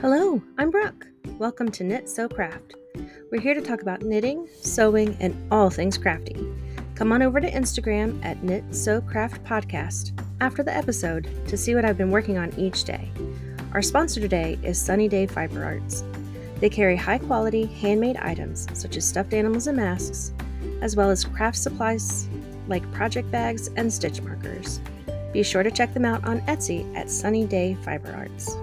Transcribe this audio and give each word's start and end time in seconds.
Hello, 0.00 0.40
I'm 0.56 0.70
Brooke. 0.70 1.08
Welcome 1.36 1.70
to 1.72 1.84
Knit 1.84 2.08
Sew 2.08 2.26
Craft. 2.26 2.74
We're 3.30 3.38
here 3.38 3.52
to 3.52 3.60
talk 3.60 3.82
about 3.82 4.00
knitting, 4.00 4.48
sewing, 4.62 5.14
and 5.20 5.36
all 5.52 5.68
things 5.68 5.98
crafty. 5.98 6.42
Come 6.94 7.12
on 7.12 7.20
over 7.20 7.38
to 7.38 7.50
Instagram 7.50 8.18
at 8.24 8.42
Knit 8.42 8.64
Sew 8.74 9.02
Craft 9.02 9.44
Podcast 9.44 10.18
after 10.40 10.62
the 10.62 10.74
episode 10.74 11.28
to 11.48 11.56
see 11.58 11.74
what 11.74 11.84
I've 11.84 11.98
been 11.98 12.10
working 12.10 12.38
on 12.38 12.50
each 12.58 12.84
day. 12.84 13.10
Our 13.74 13.82
sponsor 13.82 14.22
today 14.22 14.58
is 14.62 14.80
Sunny 14.80 15.06
Day 15.06 15.26
Fiber 15.26 15.62
Arts. 15.62 16.02
They 16.60 16.70
carry 16.70 16.96
high 16.96 17.18
quality 17.18 17.66
handmade 17.66 18.16
items 18.16 18.68
such 18.72 18.96
as 18.96 19.06
stuffed 19.06 19.34
animals 19.34 19.66
and 19.66 19.76
masks, 19.76 20.32
as 20.80 20.96
well 20.96 21.10
as 21.10 21.26
craft 21.26 21.58
supplies 21.58 22.26
like 22.68 22.90
project 22.92 23.30
bags 23.30 23.68
and 23.76 23.92
stitch 23.92 24.22
markers. 24.22 24.80
Be 25.34 25.42
sure 25.42 25.62
to 25.62 25.70
check 25.70 25.92
them 25.92 26.06
out 26.06 26.24
on 26.24 26.40
Etsy 26.46 26.90
at 26.96 27.10
Sunny 27.10 27.44
Day 27.44 27.76
Fiber 27.84 28.14
Arts. 28.14 28.56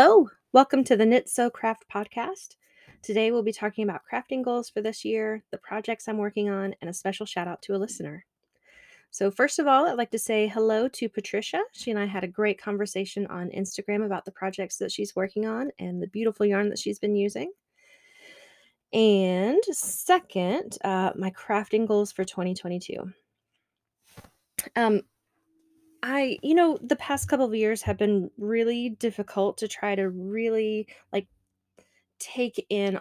Hello, 0.00 0.30
welcome 0.52 0.84
to 0.84 0.96
the 0.96 1.04
Knit 1.04 1.28
Sew 1.28 1.50
Craft 1.50 1.84
podcast. 1.92 2.54
Today 3.02 3.32
we'll 3.32 3.42
be 3.42 3.50
talking 3.50 3.82
about 3.82 4.02
crafting 4.08 4.44
goals 4.44 4.70
for 4.70 4.80
this 4.80 5.04
year, 5.04 5.42
the 5.50 5.58
projects 5.58 6.06
I'm 6.06 6.18
working 6.18 6.48
on, 6.48 6.72
and 6.80 6.88
a 6.88 6.94
special 6.94 7.26
shout 7.26 7.48
out 7.48 7.62
to 7.62 7.74
a 7.74 7.78
listener. 7.78 8.24
So, 9.10 9.28
first 9.32 9.58
of 9.58 9.66
all, 9.66 9.88
I'd 9.88 9.98
like 9.98 10.12
to 10.12 10.18
say 10.18 10.46
hello 10.46 10.86
to 10.86 11.08
Patricia. 11.08 11.64
She 11.72 11.90
and 11.90 11.98
I 11.98 12.04
had 12.04 12.22
a 12.22 12.28
great 12.28 12.62
conversation 12.62 13.26
on 13.26 13.50
Instagram 13.50 14.06
about 14.06 14.24
the 14.24 14.30
projects 14.30 14.76
that 14.76 14.92
she's 14.92 15.16
working 15.16 15.46
on 15.46 15.72
and 15.80 16.00
the 16.00 16.06
beautiful 16.06 16.46
yarn 16.46 16.68
that 16.68 16.78
she's 16.78 17.00
been 17.00 17.16
using. 17.16 17.50
And 18.92 19.64
second, 19.64 20.78
uh, 20.84 21.10
my 21.16 21.32
crafting 21.32 21.88
goals 21.88 22.12
for 22.12 22.22
2022. 22.24 23.12
Um, 24.76 25.02
I, 26.02 26.38
you 26.42 26.54
know, 26.54 26.78
the 26.82 26.96
past 26.96 27.28
couple 27.28 27.46
of 27.46 27.54
years 27.54 27.82
have 27.82 27.98
been 27.98 28.30
really 28.38 28.90
difficult 28.90 29.58
to 29.58 29.68
try 29.68 29.94
to 29.94 30.08
really 30.08 30.86
like 31.12 31.26
take 32.18 32.64
in, 32.70 33.00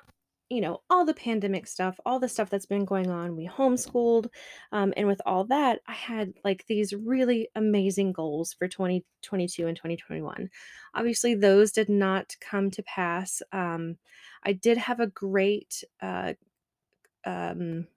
you 0.49 0.61
know, 0.61 0.81
all 0.89 1.05
the 1.05 1.13
pandemic 1.13 1.67
stuff, 1.67 1.99
all 2.05 2.19
the 2.19 2.29
stuff 2.29 2.49
that's 2.49 2.65
been 2.65 2.85
going 2.85 3.09
on. 3.09 3.35
We 3.35 3.47
homeschooled. 3.47 4.27
Um, 4.71 4.93
and 4.97 5.07
with 5.07 5.21
all 5.25 5.43
that, 5.45 5.81
I 5.87 5.93
had 5.93 6.33
like 6.43 6.65
these 6.67 6.93
really 6.93 7.49
amazing 7.55 8.13
goals 8.13 8.53
for 8.53 8.67
2022 8.67 9.67
and 9.67 9.75
2021. 9.75 10.49
Obviously, 10.95 11.35
those 11.35 11.71
did 11.71 11.89
not 11.89 12.35
come 12.39 12.71
to 12.71 12.83
pass. 12.83 13.41
Um, 13.51 13.97
I 14.43 14.53
did 14.53 14.77
have 14.77 14.99
a 14.99 15.07
great, 15.07 15.83
uh, 16.01 16.33
um, 17.25 17.87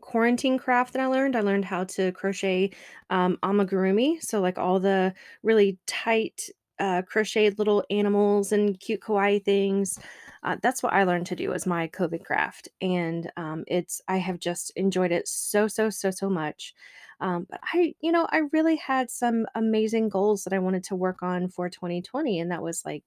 quarantine 0.00 0.58
craft 0.58 0.92
that 0.92 1.02
I 1.02 1.06
learned. 1.06 1.36
I 1.36 1.40
learned 1.40 1.64
how 1.64 1.84
to 1.84 2.12
crochet 2.12 2.70
um, 3.10 3.38
amigurumi, 3.42 4.22
so 4.22 4.40
like 4.40 4.58
all 4.58 4.80
the 4.80 5.14
really 5.42 5.78
tight 5.86 6.48
uh, 6.78 7.02
crocheted 7.02 7.58
little 7.58 7.84
animals 7.90 8.52
and 8.52 8.78
cute 8.80 9.00
kawaii 9.00 9.42
things. 9.42 9.98
Uh, 10.42 10.56
that's 10.62 10.82
what 10.82 10.92
I 10.92 11.04
learned 11.04 11.26
to 11.26 11.36
do 11.36 11.52
as 11.52 11.66
my 11.66 11.88
COVID 11.88 12.24
craft, 12.24 12.68
and 12.80 13.30
um, 13.36 13.64
it's 13.66 14.00
I 14.08 14.18
have 14.18 14.38
just 14.38 14.70
enjoyed 14.76 15.12
it 15.12 15.26
so 15.28 15.68
so 15.68 15.90
so 15.90 16.10
so 16.10 16.28
much. 16.30 16.74
Um, 17.20 17.46
but 17.48 17.60
I, 17.72 17.94
you 18.00 18.12
know, 18.12 18.26
I 18.30 18.42
really 18.52 18.76
had 18.76 19.10
some 19.10 19.46
amazing 19.54 20.10
goals 20.10 20.44
that 20.44 20.52
I 20.52 20.58
wanted 20.58 20.84
to 20.84 20.96
work 20.96 21.22
on 21.22 21.48
for 21.48 21.68
2020, 21.70 22.38
and 22.40 22.50
that 22.50 22.62
was 22.62 22.84
like 22.84 23.04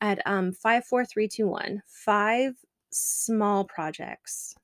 I 0.00 0.08
had 0.08 0.22
um 0.26 0.52
five, 0.52 0.84
four, 0.86 1.04
three, 1.04 1.28
two, 1.28 1.46
one, 1.48 1.82
five 1.86 2.54
small 2.90 3.64
projects 3.64 4.54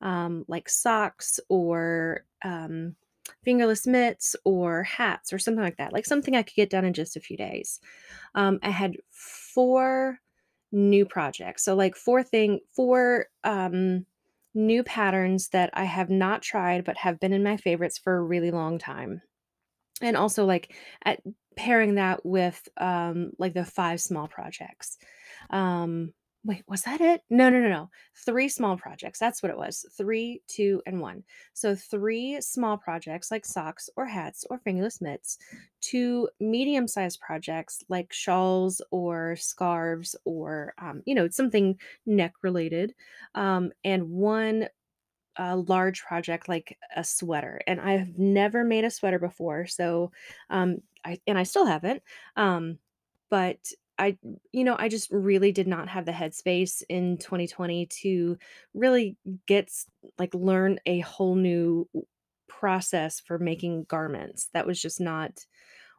um, 0.00 0.44
like 0.48 0.68
socks 0.68 1.40
or 1.48 2.24
um, 2.42 2.94
fingerless 3.44 3.86
mitts 3.86 4.36
or 4.44 4.82
hats 4.84 5.32
or 5.32 5.38
something 5.38 5.62
like 5.62 5.76
that, 5.76 5.92
like 5.92 6.06
something 6.06 6.34
I 6.36 6.42
could 6.42 6.54
get 6.54 6.70
done 6.70 6.84
in 6.84 6.92
just 6.92 7.16
a 7.16 7.20
few 7.20 7.36
days. 7.36 7.80
Um, 8.34 8.58
I 8.62 8.70
had 8.70 8.96
four 9.10 10.20
new 10.72 11.04
projects, 11.04 11.64
so 11.64 11.74
like 11.74 11.96
four 11.96 12.22
thing, 12.22 12.60
four 12.74 13.26
um, 13.44 14.06
new 14.54 14.82
patterns 14.82 15.48
that 15.48 15.70
I 15.74 15.84
have 15.84 16.10
not 16.10 16.42
tried 16.42 16.84
but 16.84 16.96
have 16.96 17.20
been 17.20 17.32
in 17.32 17.42
my 17.42 17.56
favorites 17.56 17.98
for 17.98 18.16
a 18.16 18.22
really 18.22 18.50
long 18.50 18.78
time, 18.78 19.22
and 20.00 20.16
also 20.16 20.44
like 20.44 20.74
at 21.04 21.20
pairing 21.56 21.96
that 21.96 22.24
with 22.24 22.68
um, 22.76 23.32
like 23.38 23.54
the 23.54 23.64
five 23.64 24.00
small 24.00 24.28
projects. 24.28 24.98
Um, 25.50 26.12
Wait, 26.44 26.62
was 26.68 26.82
that 26.82 27.00
it? 27.00 27.22
No, 27.28 27.50
no, 27.50 27.60
no, 27.60 27.68
no. 27.68 27.90
3 28.14 28.48
small 28.48 28.76
projects, 28.76 29.18
that's 29.18 29.42
what 29.42 29.50
it 29.50 29.58
was. 29.58 29.84
3, 29.96 30.40
2, 30.46 30.80
and 30.86 31.00
1. 31.00 31.24
So 31.52 31.74
3 31.74 32.40
small 32.40 32.76
projects 32.78 33.30
like 33.30 33.44
socks 33.44 33.90
or 33.96 34.06
hats 34.06 34.44
or 34.48 34.58
fingerless 34.58 35.00
mitts, 35.00 35.38
2 35.80 36.28
medium-sized 36.40 37.20
projects 37.20 37.82
like 37.88 38.12
shawls 38.12 38.80
or 38.92 39.34
scarves 39.36 40.14
or, 40.24 40.74
um, 40.78 41.02
you 41.06 41.14
know, 41.14 41.28
something 41.28 41.78
neck 42.06 42.34
related, 42.42 42.94
um, 43.34 43.72
and 43.84 44.08
1 44.10 44.68
uh, 45.38 45.56
large 45.68 46.02
project 46.02 46.48
like 46.48 46.78
a 46.96 47.04
sweater. 47.04 47.60
And 47.66 47.80
I've 47.80 48.18
never 48.18 48.64
made 48.64 48.84
a 48.84 48.90
sweater 48.90 49.18
before, 49.18 49.66
so, 49.66 50.12
um, 50.50 50.78
I 51.04 51.20
and 51.26 51.38
I 51.38 51.42
still 51.44 51.66
haven't, 51.66 52.02
um, 52.36 52.78
but 53.30 53.58
I, 53.98 54.16
you 54.52 54.64
know, 54.64 54.76
I 54.78 54.88
just 54.88 55.10
really 55.10 55.52
did 55.52 55.66
not 55.66 55.88
have 55.88 56.04
the 56.04 56.12
headspace 56.12 56.82
in 56.88 57.18
2020 57.18 57.86
to 58.02 58.38
really 58.74 59.16
get 59.46 59.70
like 60.18 60.34
learn 60.34 60.78
a 60.86 61.00
whole 61.00 61.34
new 61.34 61.88
process 62.46 63.20
for 63.20 63.38
making 63.38 63.84
garments. 63.84 64.48
That 64.52 64.66
was 64.66 64.80
just 64.80 65.00
not 65.00 65.44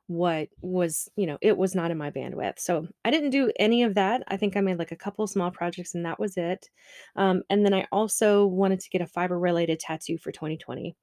what 0.07 0.49
was, 0.61 1.07
you 1.15 1.27
know, 1.27 1.37
it 1.39 1.55
was 1.55 1.75
not 1.75 1.91
in 1.91 1.97
my 1.97 2.09
bandwidth. 2.09 2.57
So 2.57 2.87
I 3.05 3.11
didn't 3.11 3.29
do 3.29 3.51
any 3.59 3.83
of 3.83 3.93
that. 3.93 4.23
I 4.27 4.37
think 4.37 4.57
I 4.57 4.61
made 4.61 4.79
like 4.79 4.91
a 4.91 4.95
couple 4.95 5.27
small 5.27 5.51
projects 5.51 5.93
and 5.93 6.05
that 6.05 6.19
was 6.19 6.35
it. 6.35 6.67
Um, 7.15 7.43
and 7.49 7.63
then 7.63 7.75
I 7.75 7.85
also 7.91 8.47
wanted 8.47 8.79
to 8.79 8.89
get 8.89 9.01
a 9.01 9.07
fiber 9.07 9.37
related 9.37 9.79
tattoo 9.79 10.17
for 10.17 10.31
2020. 10.31 10.95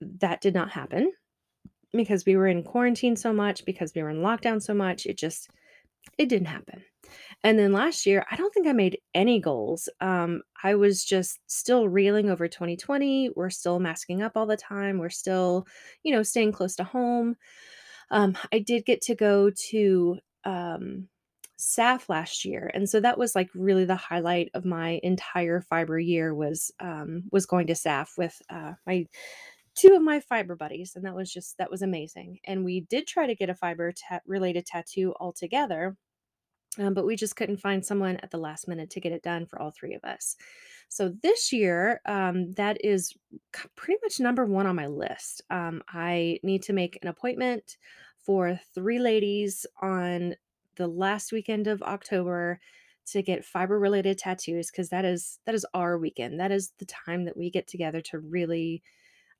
That 0.00 0.40
did 0.40 0.54
not 0.54 0.70
happen 0.70 1.12
because 1.92 2.24
we 2.24 2.36
were 2.36 2.46
in 2.46 2.62
quarantine 2.62 3.16
so 3.16 3.32
much, 3.32 3.64
because 3.64 3.92
we 3.92 4.02
were 4.04 4.10
in 4.10 4.18
lockdown 4.18 4.62
so 4.62 4.72
much. 4.72 5.04
It 5.06 5.18
just, 5.18 5.50
it 6.18 6.28
didn't 6.28 6.48
happen. 6.48 6.82
And 7.42 7.58
then 7.58 7.72
last 7.72 8.04
year, 8.04 8.26
I 8.30 8.36
don't 8.36 8.52
think 8.52 8.66
I 8.66 8.72
made 8.72 8.98
any 9.14 9.40
goals. 9.40 9.88
Um, 10.00 10.42
I 10.62 10.74
was 10.74 11.04
just 11.04 11.38
still 11.46 11.88
reeling 11.88 12.30
over 12.30 12.48
2020. 12.48 13.30
We're 13.34 13.50
still 13.50 13.80
masking 13.80 14.22
up 14.22 14.32
all 14.36 14.46
the 14.46 14.56
time. 14.56 14.98
We're 14.98 15.08
still, 15.08 15.66
you 16.02 16.12
know, 16.12 16.22
staying 16.22 16.52
close 16.52 16.76
to 16.76 16.84
home. 16.84 17.36
Um, 18.10 18.36
I 18.52 18.58
did 18.58 18.84
get 18.84 19.00
to 19.02 19.14
go 19.14 19.50
to 19.70 20.18
um, 20.44 21.08
SAF 21.58 22.08
last 22.08 22.44
year, 22.44 22.70
and 22.74 22.88
so 22.88 23.00
that 23.00 23.18
was 23.18 23.34
like 23.34 23.48
really 23.54 23.84
the 23.84 23.96
highlight 23.96 24.50
of 24.54 24.64
my 24.64 25.00
entire 25.02 25.60
fiber 25.60 25.98
year 25.98 26.34
was 26.34 26.72
um, 26.80 27.24
was 27.30 27.46
going 27.46 27.68
to 27.68 27.74
SAF 27.74 28.18
with 28.18 28.40
uh, 28.50 28.72
my 28.86 29.06
two 29.76 29.94
of 29.94 30.02
my 30.02 30.20
fiber 30.20 30.56
buddies 30.56 30.92
and 30.96 31.04
that 31.04 31.14
was 31.14 31.32
just 31.32 31.56
that 31.58 31.70
was 31.70 31.82
amazing 31.82 32.38
and 32.44 32.64
we 32.64 32.80
did 32.80 33.06
try 33.06 33.26
to 33.26 33.34
get 33.34 33.50
a 33.50 33.54
fiber 33.54 33.92
ta- 33.92 34.20
related 34.26 34.66
tattoo 34.66 35.14
altogether 35.20 35.96
um, 36.78 36.94
but 36.94 37.04
we 37.04 37.16
just 37.16 37.36
couldn't 37.36 37.60
find 37.60 37.84
someone 37.84 38.16
at 38.22 38.30
the 38.30 38.38
last 38.38 38.68
minute 38.68 38.90
to 38.90 39.00
get 39.00 39.12
it 39.12 39.22
done 39.22 39.44
for 39.44 39.60
all 39.60 39.72
three 39.72 39.94
of 39.94 40.04
us. 40.04 40.36
So 40.88 41.12
this 41.22 41.52
year 41.52 42.00
um, 42.06 42.52
that 42.52 42.84
is 42.84 43.12
pretty 43.76 43.98
much 44.04 44.20
number 44.20 44.46
one 44.46 44.66
on 44.66 44.76
my 44.76 44.86
list. 44.86 45.42
Um, 45.50 45.82
i 45.88 46.38
need 46.42 46.62
to 46.64 46.72
make 46.72 46.98
an 47.02 47.08
appointment 47.08 47.76
for 48.24 48.60
three 48.74 48.98
ladies 48.98 49.66
on 49.82 50.36
the 50.76 50.86
last 50.86 51.32
weekend 51.32 51.66
of 51.66 51.82
october 51.82 52.60
to 53.06 53.22
get 53.22 53.44
fiber 53.44 53.78
related 53.78 54.18
tattoos 54.18 54.70
because 54.70 54.90
that 54.90 55.04
is 55.04 55.40
that 55.46 55.54
is 55.54 55.66
our 55.74 55.98
weekend. 55.98 56.38
That 56.38 56.52
is 56.52 56.72
the 56.78 56.86
time 56.86 57.24
that 57.24 57.36
we 57.36 57.50
get 57.50 57.66
together 57.66 58.00
to 58.02 58.20
really 58.20 58.82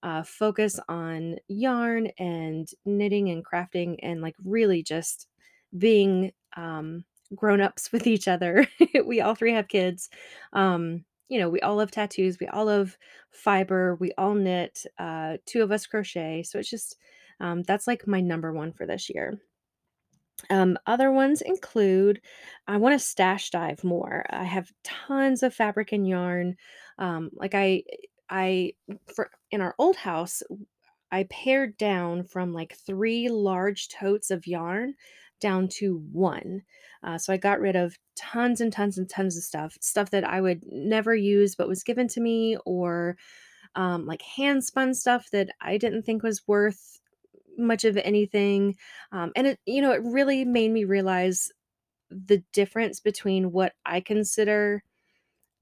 uh, 0.03 0.23
focus 0.23 0.79
on 0.89 1.37
yarn 1.49 2.09
and 2.19 2.69
knitting 2.85 3.31
and 3.31 3.45
crafting 3.45 3.97
and 4.03 4.23
like 4.23 4.37
really 4.45 4.83
just 4.83 5.29
being 5.77 6.33
um, 6.57 7.05
grown 7.35 7.61
ups 7.61 7.93
with 7.93 8.07
each 8.07 8.29
other. 8.29 8.67
we 9.05 9.21
all 9.21 9.35
three 9.35 9.53
have 9.53 9.69
kids. 9.69 10.09
Um, 10.53 11.05
you 11.29 11.39
know, 11.39 11.49
we 11.49 11.61
all 11.61 11.77
love 11.77 11.91
tattoos. 11.93 12.39
We 12.41 12.49
all 12.49 12.65
love 12.65 12.99
fiber. 13.31 13.95
We 13.97 14.13
all 14.19 14.35
knit. 14.35 14.85
Uh, 14.99 15.37
two 15.47 15.63
of 15.63 15.71
us 15.71 15.87
crochet. 15.87 16.43
So 16.43 16.59
it's 16.59 16.71
just, 16.71 16.97
um, 17.39 17.63
that's 17.63 17.87
like 17.87 18.07
my 18.07 18.21
number 18.21 18.53
one 18.53 18.73
for 18.73 18.85
this 18.85 19.09
year. 19.09 19.39
Um, 20.49 20.79
other 20.87 21.13
ones 21.13 21.43
include 21.43 22.21
I 22.67 22.79
want 22.79 22.95
to 22.95 22.99
stash 22.99 23.51
dive 23.51 23.85
more. 23.85 24.25
I 24.31 24.45
have 24.45 24.73
tons 24.83 25.43
of 25.43 25.55
fabric 25.55 25.93
and 25.93 26.09
yarn. 26.09 26.57
Um, 26.99 27.31
like 27.35 27.55
I 27.55 27.83
I 28.31 28.73
for 29.15 29.31
in 29.51 29.61
our 29.61 29.75
old 29.79 29.97
house, 29.97 30.43
I 31.13 31.25
pared 31.25 31.77
down 31.77 32.25
from 32.25 32.53
like 32.53 32.77
three 32.77 33.29
large 33.29 33.89
totes 33.89 34.31
of 34.31 34.47
yarn 34.47 34.95
down 35.41 35.69
to 35.69 35.99
one. 36.13 36.63
Uh, 37.03 37.19
so 37.19 37.33
I 37.33 37.37
got 37.37 37.61
rid 37.61 37.77
of 37.77 37.99
tons 38.15 38.61
and 38.61 38.73
tons 38.73 38.99
and 38.99 39.09
tons 39.09 39.37
of 39.37 39.43
stuff, 39.43 39.77
stuff 39.81 40.11
that 40.11 40.25
I 40.25 40.41
would 40.41 40.63
never 40.67 41.15
use 41.15 41.55
but 41.55 41.69
was 41.69 41.83
given 41.83 42.09
to 42.09 42.21
me, 42.21 42.57
or 42.67 43.17
um, 43.75 44.07
like 44.07 44.23
hand 44.23 44.65
spun 44.65 44.95
stuff 44.95 45.31
that 45.33 45.51
I 45.61 45.79
didn't 45.79 46.03
think 46.03 46.23
was 46.23 46.47
worth 46.47 47.01
much 47.57 47.85
of 47.85 47.97
anything, 47.99 48.77
um, 49.13 49.33
and 49.37 49.47
it 49.47 49.61
you 49.67 49.83
know, 49.83 49.93
it 49.93 50.03
really 50.05 50.45
made 50.45 50.71
me 50.71 50.85
realize 50.85 51.51
the 52.11 52.43
difference 52.53 53.01
between 53.01 53.53
what 53.53 53.75
I 53.87 54.01
consider, 54.01 54.83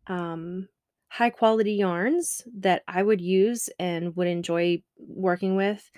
um, 0.07 0.69
high 1.11 1.31
quality 1.31 1.73
yarns 1.75 2.43
that 2.59 2.83
I 2.89 3.03
would 3.03 3.21
use 3.21 3.69
and 3.79 4.15
would 4.17 4.29
enjoy 4.29 4.83
working 4.99 5.57
with, 5.57 5.91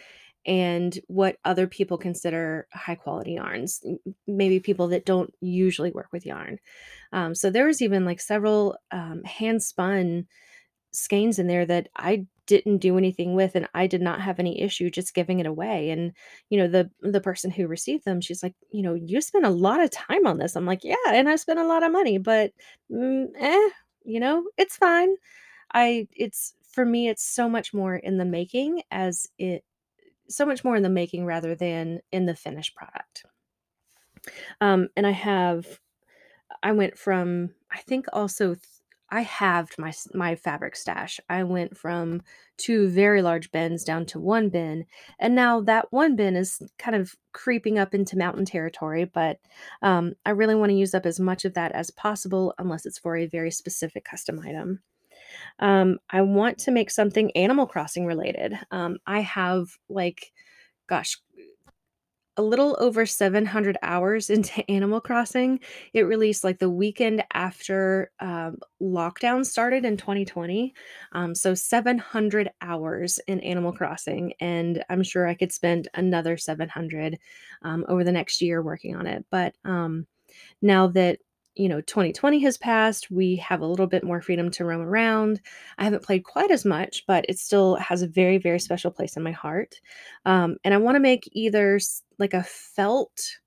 and 0.46 0.98
what 1.08 1.36
other 1.44 1.66
people 1.66 1.98
consider 1.98 2.66
high 2.72 2.94
quality 2.96 3.34
yarns, 3.34 3.82
maybe 4.26 4.60
people 4.60 4.88
that 4.88 5.04
don't 5.06 5.32
usually 5.40 5.90
work 5.92 6.08
with 6.12 6.26
yarn. 6.26 6.58
Um, 7.12 7.34
so 7.34 7.50
there 7.50 7.66
was 7.66 7.82
even, 7.82 8.04
like, 8.06 8.20
several, 8.20 8.76
um, 8.92 9.24
hand 9.24 9.62
spun 9.62 10.26
skeins 10.92 11.38
in 11.38 11.46
there 11.46 11.66
that 11.66 11.88
I 11.96 12.26
didn't 12.46 12.78
do 12.78 12.98
anything 12.98 13.34
with, 13.34 13.54
and 13.54 13.68
I 13.74 13.86
did 13.86 14.02
not 14.02 14.20
have 14.20 14.40
any 14.40 14.60
issue 14.60 14.90
just 14.90 15.14
giving 15.14 15.38
it 15.40 15.46
away, 15.46 15.90
and, 15.90 16.12
you 16.50 16.58
know, 16.58 16.66
the 16.68 16.90
the 17.00 17.20
person 17.20 17.50
who 17.50 17.66
received 17.68 18.04
them, 18.04 18.20
she's 18.20 18.42
like, 18.42 18.54
you 18.72 18.82
know, 18.82 18.94
"You 18.94 19.20
spent 19.20 19.46
a 19.46 19.50
lot 19.50 19.80
of 19.80 19.90
time 19.90 20.26
on 20.26 20.38
this." 20.38 20.56
I'm 20.56 20.66
like, 20.66 20.82
"Yeah, 20.84 20.96
and 21.08 21.28
I 21.28 21.36
spent 21.36 21.60
a 21.60 21.66
lot 21.66 21.82
of 21.84 21.92
money, 21.92 22.18
but, 22.18 22.52
mm, 22.92 23.26
eh, 23.38 23.70
you 24.04 24.20
know, 24.20 24.48
it's 24.58 24.76
fine." 24.76 25.16
I 25.74 26.08
it's 26.16 26.54
for 26.68 26.84
me, 26.86 27.08
it's 27.08 27.24
so 27.24 27.48
much 27.48 27.74
more 27.74 27.96
in 27.96 28.18
the 28.18 28.24
making 28.26 28.82
as 28.90 29.28
it 29.38 29.64
so 30.28 30.46
much 30.46 30.64
more 30.64 30.76
in 30.76 30.82
the 30.84 30.90
making 30.90 31.26
rather 31.26 31.54
than 31.56 32.00
in 32.12 32.26
the 32.26 32.36
finished 32.36 32.74
product. 32.76 33.24
Um, 34.60 34.88
and 34.96 35.06
I 35.06 35.10
have 35.12 35.80
I 36.62 36.72
went 36.72 36.98
from 36.98 37.54
I 37.70 37.80
think 37.80 38.06
also 38.12 38.56
I 39.10 39.22
halved 39.22 39.76
my 39.78 39.92
my 40.14 40.34
fabric 40.36 40.76
stash. 40.76 41.20
I 41.28 41.42
went 41.44 41.76
from 41.76 42.22
2 42.58 42.88
very 42.88 43.22
large 43.22 43.50
bins 43.50 43.84
down 43.84 44.06
to 44.06 44.20
1 44.20 44.48
bin, 44.50 44.86
and 45.18 45.34
now 45.34 45.60
that 45.62 45.92
1 45.92 46.16
bin 46.16 46.36
is 46.36 46.62
kind 46.78 46.94
of 46.96 47.14
creeping 47.32 47.78
up 47.78 47.94
into 47.94 48.16
mountain 48.18 48.44
territory, 48.44 49.04
but, 49.04 49.38
um, 49.82 50.14
I 50.26 50.30
really 50.30 50.54
wanna 50.54 50.74
use 50.74 50.94
up 50.94 51.06
as 51.06 51.18
much 51.20 51.44
of 51.44 51.54
that 51.54 51.72
as 51.72 51.90
possible 51.90 52.54
unless 52.58 52.86
it's 52.86 52.98
for 52.98 53.16
a 53.16 53.26
very 53.26 53.50
specific 53.50 54.04
custom 54.04 54.40
item. 54.40 54.80
Um, 55.60 55.98
I 56.10 56.22
want 56.22 56.58
to 56.60 56.70
make 56.70 56.90
something 56.90 57.30
Animal 57.32 57.66
Crossing 57.66 58.06
related. 58.06 58.58
Um, 58.70 58.98
I 59.06 59.20
have, 59.20 59.68
like, 59.88 60.32
gosh, 60.88 61.18
a 62.40 62.42
little 62.42 62.76
over 62.80 63.06
700 63.06 63.76
hours 63.82 64.30
into 64.30 64.68
Animal 64.70 65.00
Crossing. 65.00 65.60
It 65.94 66.02
released, 66.02 66.44
like, 66.44 66.58
the 66.58 66.70
weekend 66.70 67.22
after, 67.34 68.10
um, 68.20 68.58
lockdown 68.82 69.44
started 69.46 69.84
in 69.84 69.96
2020, 69.98 70.74
um, 71.12 71.34
so 71.34 71.54
700 71.54 72.50
hours 72.62 73.20
in 73.28 73.40
Animal 73.40 73.72
Crossing, 73.72 74.32
and 74.40 74.84
I'm 74.90 75.02
sure 75.02 75.26
I 75.26 75.34
could 75.34 75.52
spend 75.52 75.88
another 75.94 76.36
700, 76.38 77.18
um, 77.62 77.84
over 77.88 78.04
the 78.04 78.12
next 78.12 78.40
year 78.42 78.62
working 78.62 78.96
on 78.96 79.06
it, 79.06 79.24
but, 79.30 79.54
um, 79.64 80.06
now 80.62 80.88
that, 80.88 81.20
you 81.56 81.68
know, 81.68 81.80
2020 81.82 82.38
has 82.40 82.56
passed, 82.58 83.10
we 83.10 83.36
have 83.36 83.60
a 83.60 83.66
little 83.66 83.86
bit 83.86 84.04
more 84.04 84.20
freedom 84.22 84.50
to 84.52 84.64
roam 84.64 84.80
around. 84.82 85.40
I 85.78 85.84
haven't 85.84 86.04
played 86.04 86.24
quite 86.24 86.50
as 86.50 86.64
much, 86.64 87.04
but 87.06 87.24
it 87.28 87.38
still 87.38 87.76
has 87.76 88.02
a 88.02 88.08
very, 88.08 88.38
very 88.38 88.60
special 88.60 88.90
place 88.90 89.16
in 89.16 89.22
my 89.22 89.32
heart. 89.32 89.80
Um, 90.26 90.56
and 90.64 90.72
I 90.74 90.78
wanna 90.78 91.00
make 91.00 91.28
either 91.32 91.78
like 92.18 92.34
a 92.34 92.42
felt, 92.44 93.38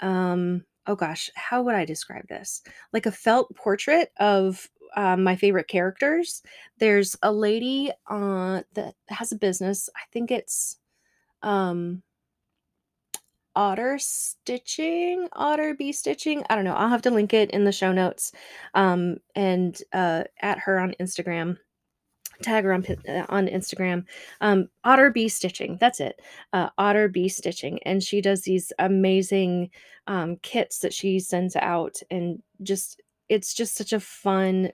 um 0.00 0.64
oh 0.88 0.96
gosh, 0.96 1.30
how 1.36 1.62
would 1.62 1.74
I 1.76 1.84
describe 1.84 2.28
this? 2.28 2.62
Like 2.92 3.06
a 3.06 3.12
felt 3.12 3.54
portrait 3.56 4.12
of, 4.18 4.68
uh, 4.96 5.16
my 5.16 5.36
favorite 5.36 5.68
characters. 5.68 6.42
There's 6.78 7.16
a 7.22 7.32
lady, 7.32 7.92
uh, 8.08 8.62
that 8.74 8.94
has 9.08 9.32
a 9.32 9.36
business, 9.36 9.88
I 9.96 10.02
think 10.12 10.30
it's, 10.32 10.78
um 11.42 12.02
Otter 13.54 13.98
Stitching? 13.98 15.28
Otter 15.32 15.74
Bee 15.74 15.92
Stitching? 15.92 16.42
I 16.48 16.54
don't 16.56 16.64
know, 16.64 16.74
I'll 16.74 16.88
have 16.88 17.02
to 17.02 17.10
link 17.10 17.34
it 17.34 17.50
in 17.50 17.64
the 17.64 17.72
show 17.72 17.92
notes, 17.92 18.32
um, 18.74 19.18
and, 19.34 19.78
uh, 19.92 20.24
at 20.40 20.58
her 20.60 20.78
on 20.80 20.94
Instagram, 21.00 21.58
tag 22.42 22.64
her 22.64 22.72
on 22.72 22.84
uh, 23.08 23.26
on 23.28 23.46
Instagram, 23.48 24.04
um, 24.40 24.68
Otter 24.84 25.10
Bee 25.10 25.28
Stitching, 25.28 25.76
that's 25.80 26.00
it, 26.00 26.20
uh, 26.52 26.70
Otter 26.78 27.08
Bee 27.08 27.28
Stitching, 27.28 27.78
and 27.84 28.02
she 28.02 28.20
does 28.20 28.42
these 28.42 28.72
amazing, 28.78 29.70
um, 30.06 30.36
kits 30.42 30.78
that 30.80 30.94
she 30.94 31.20
sends 31.20 31.54
out, 31.56 31.96
and 32.10 32.42
just 32.62 33.00
it's 33.28 33.54
just 33.54 33.76
such 33.76 33.92
a 33.92 34.00
fun 34.00 34.72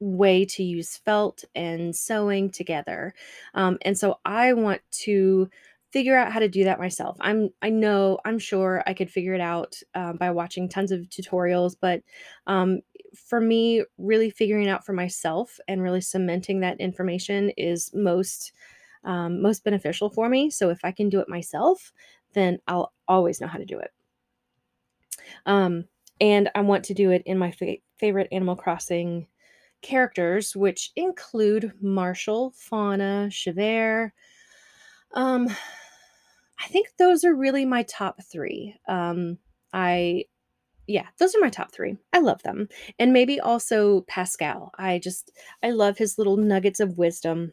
way 0.00 0.44
to 0.44 0.62
use 0.62 0.96
felt 0.98 1.44
and 1.54 1.96
sewing 1.96 2.50
together, 2.50 3.14
um, 3.54 3.78
and 3.82 3.98
so 3.98 4.18
I 4.24 4.52
want 4.52 4.82
to 5.04 5.48
figure 5.92 6.16
out 6.16 6.32
how 6.32 6.40
to 6.40 6.48
do 6.48 6.64
that 6.64 6.78
myself. 6.78 7.16
I'm 7.20 7.50
I 7.62 7.70
know 7.70 8.18
I'm 8.24 8.38
sure 8.38 8.82
I 8.86 8.94
could 8.94 9.10
figure 9.10 9.34
it 9.34 9.40
out, 9.40 9.80
um, 9.94 10.16
by 10.18 10.30
watching 10.30 10.68
tons 10.68 10.92
of 10.92 11.02
tutorials, 11.08 11.76
but, 11.80 12.02
um, 12.46 12.80
for 13.14 13.40
me, 13.40 13.84
really 13.98 14.30
figuring 14.30 14.68
out 14.68 14.84
for 14.84 14.92
myself 14.92 15.58
and 15.68 15.82
really 15.82 16.00
cementing 16.02 16.60
that 16.60 16.80
information 16.80 17.50
is 17.56 17.90
most, 17.94 18.52
um, 19.04 19.40
most 19.42 19.64
beneficial 19.64 20.10
for 20.10 20.28
me, 20.28 20.50
so 20.50 20.70
if 20.70 20.80
I 20.84 20.92
can 20.92 21.08
do 21.08 21.20
it 21.20 21.28
myself, 21.28 21.92
then 22.34 22.58
I'll 22.68 22.92
always 23.08 23.40
know 23.40 23.46
how 23.48 23.58
to 23.58 23.64
do 23.66 23.78
it. 23.78 23.92
Um, 25.46 25.84
and 26.20 26.50
I 26.54 26.60
want 26.62 26.84
to 26.86 26.94
do 26.94 27.10
it 27.10 27.22
in 27.26 27.38
my 27.38 27.50
fa 27.50 27.76
favorite 27.98 28.28
Animal 28.32 28.56
Crossing 28.56 29.26
characters, 29.82 30.56
which 30.56 30.92
include 30.96 31.72
Marshal, 31.82 32.50
Fauna, 32.52 33.28
Javert, 33.30 34.12
um, 35.16 35.48
I 36.60 36.68
think 36.68 36.88
those 36.98 37.24
are 37.24 37.34
really 37.34 37.64
my 37.64 37.82
top 37.84 38.22
3. 38.30 38.76
Um, 38.88 39.38
I 39.72 40.24
yeah, 40.88 41.06
those 41.18 41.34
are 41.34 41.40
my 41.40 41.50
top 41.50 41.72
3. 41.72 41.96
I 42.12 42.18
love 42.20 42.42
them, 42.44 42.68
and 42.98 43.12
maybe 43.12 43.40
also 43.40 44.02
Pascal. 44.02 44.70
I 44.78 44.98
just 45.00 45.32
I 45.62 45.70
love 45.70 45.98
his 45.98 46.18
little 46.18 46.36
nuggets 46.36 46.80
of 46.80 46.98
wisdom. 46.98 47.52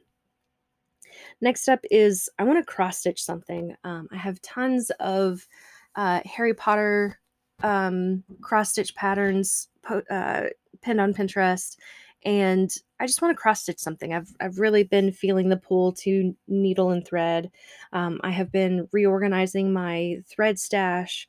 Next 1.42 1.68
up 1.68 1.80
is 1.89 2.30
I 2.39 2.44
wanna 2.44 2.63
cross 2.63 3.00
stitch 3.00 3.24
something. 3.24 3.75
Um, 3.83 4.07
I 4.12 4.18
have 4.18 4.42
tons 4.42 4.92
of, 5.00 5.48
uh, 5.95 6.21
Harry 6.25 6.54
Potter, 6.54 7.19
um, 7.63 8.24
cross 8.42 8.71
stitch 8.71 8.95
patterns 8.95 9.69
po 9.83 10.01
uh, 10.10 10.48
pinned 10.81 11.01
on 11.01 11.13
Pinterest, 11.13 11.77
and 12.25 12.72
I 13.00 13.08
just 13.08 13.22
wanna 13.22 13.36
cross 13.36 13.62
stitch 13.64 13.80
something. 13.80 14.14
I've 14.14 14.34
I've 14.42 14.60
really 14.60 14.84
been 14.84 15.12
feeling 15.12 15.50
the 15.50 15.58
pull 15.58 15.94
to 15.94 16.36
needle 16.48 16.92
and 16.92 17.06
thread. 17.06 17.51
Um, 17.94 18.20
I 18.24 18.32
have 18.32 18.51
been 18.51 18.88
reorganizing 18.92 19.74
my 19.74 20.20
thread 20.30 20.60
stash, 20.60 21.27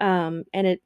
um, 0.00 0.44
and 0.52 0.66
it 0.66 0.82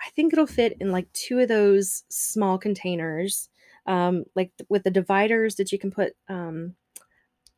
I 0.00 0.10
think 0.16 0.32
it'll 0.32 0.46
fit 0.46 0.76
in, 0.80 0.92
like, 0.92 1.12
2 1.12 1.40
of 1.40 1.48
those 1.48 2.04
small 2.10 2.58
containers, 2.58 3.48
um, 3.86 4.24
like, 4.36 4.52
with 4.68 4.84
the 4.84 4.90
dividers 4.90 5.56
that 5.56 5.72
you 5.72 5.78
can 5.78 5.90
put, 5.92 6.14
um 6.28 6.74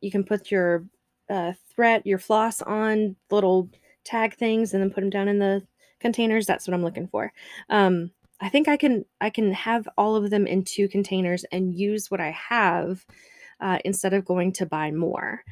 you 0.01 0.11
can 0.11 0.23
put 0.23 0.51
your, 0.51 0.85
uh, 1.29 1.53
thread 1.75 2.01
your 2.05 2.19
floss 2.19 2.61
on 2.63 3.15
little 3.31 3.69
tag 4.03 4.35
things 4.35 4.73
and 4.73 4.81
then 4.83 4.89
put 4.91 5.01
them 5.01 5.09
down 5.11 5.27
in 5.27 5.39
the 5.39 5.65
containers, 5.99 6.45
that's 6.47 6.67
what 6.67 6.73
I'm 6.73 6.83
looking 6.83 7.07
for. 7.07 7.33
Um, 7.69 8.11
I 8.41 8.49
think 8.49 8.67
I 8.67 8.77
can 8.77 9.05
I 9.21 9.29
can 9.29 9.51
have 9.53 9.87
all 9.97 10.15
of 10.15 10.29
them 10.29 10.47
in 10.47 10.63
2 10.63 10.87
containers 10.87 11.43
and 11.51 11.73
use 11.73 12.09
what 12.09 12.19
I 12.21 12.31
have, 12.31 13.05
uh, 13.59 13.79
instead 13.85 14.13
of 14.13 14.25
going 14.25 14.51
to 14.53 14.65
buy 14.65 14.91
more. 14.91 15.43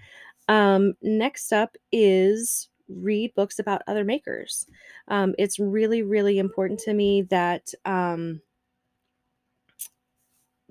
Um, 0.49 0.95
next 1.01 1.53
up 1.53 1.77
is 1.91 2.69
read 2.89 3.33
books 3.35 3.59
about 3.59 3.83
other 3.87 4.03
makers. 4.05 4.65
Um, 5.09 5.35
it's 5.39 5.59
really, 5.59 6.03
really 6.03 6.39
important 6.39 6.79
to 6.81 6.93
me 6.93 7.23
that, 7.23 7.73
um 7.85 8.41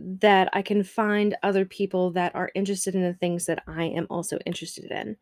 that 0.01 0.49
I 0.53 0.63
can 0.63 0.85
find 0.85 1.37
other 1.43 1.65
people 1.65 2.13
that 2.13 2.35
are 2.37 2.53
interested 2.55 2.95
in 2.95 3.03
the 3.03 3.15
things 3.15 3.47
that 3.47 3.65
I 3.67 3.85
am 3.85 4.07
also 4.11 4.39
interested 4.47 4.91
in. 4.93 5.17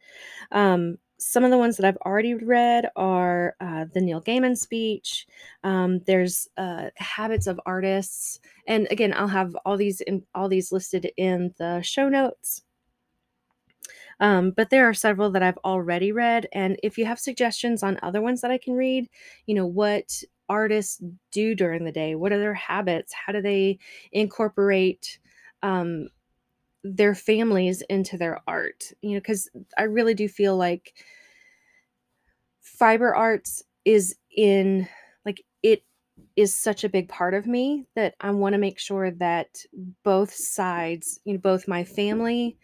Some 1.18 1.44
of 1.44 1.50
the 1.50 1.58
ones 1.58 1.76
that 1.76 1.87
I've 1.87 1.96
already 2.04 2.35
read 2.35 2.90
are, 2.94 3.56
uh, 3.61 3.87
the 3.92 4.02
Neil 4.02 4.20
Gaiman 4.20 4.56
speech, 4.56 5.26
um, 5.64 6.00
there's, 6.00 6.49
uh, 6.58 6.90
Habits 6.96 7.46
of 7.46 7.58
Artists, 7.64 8.38
and 8.66 8.87
again, 8.90 9.14
I'll 9.16 9.26
have 9.28 9.56
all 9.64 9.78
these 9.78 10.02
in 10.02 10.25
all 10.35 10.49
these 10.49 10.73
listed 10.73 11.11
in 11.16 11.54
the 11.58 11.80
show 11.82 12.08
notes. 12.11 12.62
Um, 14.20 14.50
but 14.50 14.70
there 14.70 14.88
are 14.88 14.94
several 14.94 15.30
that 15.30 15.42
I've 15.42 15.58
already 15.58 16.12
read, 16.12 16.49
and 16.52 16.78
if 16.82 16.99
you 16.99 17.06
have 17.06 17.18
suggestions 17.18 17.82
on 17.82 17.99
other 18.02 18.20
ones 18.23 18.40
that 18.42 18.50
I 18.50 18.58
can 18.58 18.75
read, 18.75 19.08
you 19.46 19.54
know, 19.54 19.66
what 19.66 20.23
artists 20.49 21.02
do 21.32 21.54
during 21.54 21.85
the 21.85 21.92
day, 21.92 22.14
what 22.14 22.32
are 22.32 22.38
their 22.38 22.54
habits, 22.54 23.12
how 23.12 23.32
do 23.32 23.42
they 23.42 23.78
incorporate, 24.12 25.18
um, 25.62 26.08
their 26.95 27.14
families 27.14 27.83
into 27.83 28.16
their 28.16 28.40
art, 28.47 28.93
you 29.02 29.14
know 29.14 29.21
because 29.21 29.49
I 29.76 29.85
really 29.85 30.14
do 30.14 30.28
feel 30.28 30.57
like 30.57 30.95
fiber 32.61 33.14
arts 33.14 33.62
is 33.85 34.16
in 34.37 34.88
like, 35.25 35.43
it 35.62 35.83
is 36.37 36.55
such 36.55 36.85
a 36.85 36.88
big 36.88 37.09
part 37.09 37.35
of 37.35 37.47
me 37.47 37.87
that 37.95 38.14
I 38.21 38.31
wanna 38.31 38.59
make 38.59 38.78
sure 38.78 39.11
that 39.12 39.64
both 40.02 40.33
sides, 40.33 41.21
you 41.25 41.35
know, 41.35 41.38
both 41.38 41.69
my 41.69 41.85
family 41.85 42.59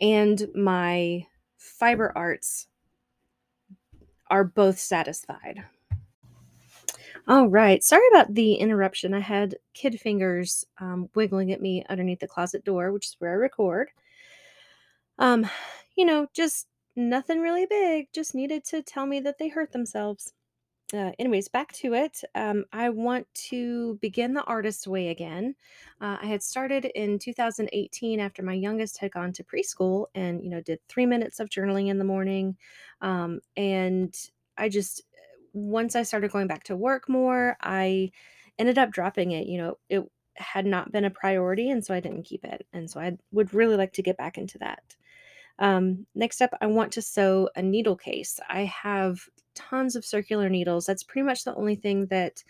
and 0.00 0.48
my 0.54 1.26
fiber 1.58 2.12
arts 2.16 2.68
are 4.28 4.44
both 4.44 4.78
satisfied. 4.78 5.64
All 7.28 7.48
right. 7.48 7.82
Sorry 7.82 8.06
about 8.12 8.34
the 8.34 8.54
interruption. 8.54 9.14
I 9.14 9.20
had 9.20 9.56
kid 9.74 10.00
fingers 10.00 10.64
um, 10.78 11.08
wiggling 11.14 11.52
at 11.52 11.60
me 11.60 11.84
underneath 11.88 12.20
the 12.20 12.28
closet 12.28 12.64
door, 12.64 12.92
which 12.92 13.06
is 13.06 13.16
where 13.18 13.30
I 13.30 13.34
record. 13.34 13.90
Um, 15.18 15.48
you 15.96 16.04
know, 16.04 16.26
just 16.32 16.66
nothing 16.96 17.40
really 17.40 17.66
big. 17.66 18.08
Just 18.12 18.34
needed 18.34 18.64
to 18.66 18.82
tell 18.82 19.06
me 19.06 19.20
that 19.20 19.38
they 19.38 19.48
hurt 19.48 19.72
themselves. 19.72 20.32
Uh, 20.92 21.12
anyways, 21.18 21.48
back 21.48 21.72
to 21.72 21.94
it. 21.94 22.22
Um, 22.34 22.64
I 22.72 22.90
want 22.90 23.26
to 23.50 23.96
begin 24.02 24.34
the 24.34 24.44
artist 24.44 24.88
way 24.88 25.08
again. 25.08 25.54
Uh, 26.00 26.18
I 26.20 26.26
had 26.26 26.42
started 26.42 26.86
in 26.96 27.18
2018 27.18 28.20
after 28.20 28.42
my 28.42 28.54
youngest 28.54 28.98
had 28.98 29.12
gone 29.12 29.32
to 29.34 29.44
preschool, 29.44 30.06
and 30.14 30.42
you 30.42 30.50
know, 30.50 30.60
did 30.60 30.80
three 30.88 31.06
minutes 31.06 31.40
of 31.40 31.48
journaling 31.48 31.88
in 31.88 31.98
the 31.98 32.04
morning. 32.04 32.56
Um, 33.02 33.40
and 33.56 34.14
I 34.58 34.68
just 34.68 35.02
once 35.52 35.96
I 35.96 36.02
started 36.02 36.30
going 36.30 36.46
back 36.46 36.64
to 36.64 36.76
work 36.76 37.08
more, 37.08 37.56
I 37.60 38.10
ended 38.58 38.78
up 38.78 38.90
dropping 38.90 39.32
it. 39.32 39.46
You 39.46 39.58
know, 39.58 39.78
it 39.88 40.04
had 40.36 40.66
not 40.66 40.92
been 40.92 41.04
a 41.04 41.10
priority, 41.10 41.70
and 41.70 41.84
so 41.84 41.94
I 41.94 42.00
didn't 42.00 42.24
keep 42.24 42.44
it. 42.44 42.66
And 42.72 42.90
so 42.90 43.00
I 43.00 43.16
would 43.32 43.52
really 43.54 43.76
like 43.76 43.92
to 43.94 44.02
get 44.02 44.16
back 44.16 44.38
into 44.38 44.58
that. 44.58 44.96
Um, 45.58 46.06
next 46.14 46.40
up, 46.40 46.50
I 46.60 46.66
want 46.66 46.92
to 46.92 47.02
sew 47.02 47.50
a 47.54 47.62
needle 47.62 47.96
case. 47.96 48.40
I 48.48 48.64
have 48.64 49.20
tons 49.54 49.96
of 49.96 50.04
circular 50.04 50.48
needles. 50.48 50.86
That's 50.86 51.02
pretty 51.02 51.26
much 51.26 51.44
the 51.44 51.54
only 51.54 51.76
thing 51.76 52.06
that 52.06 52.42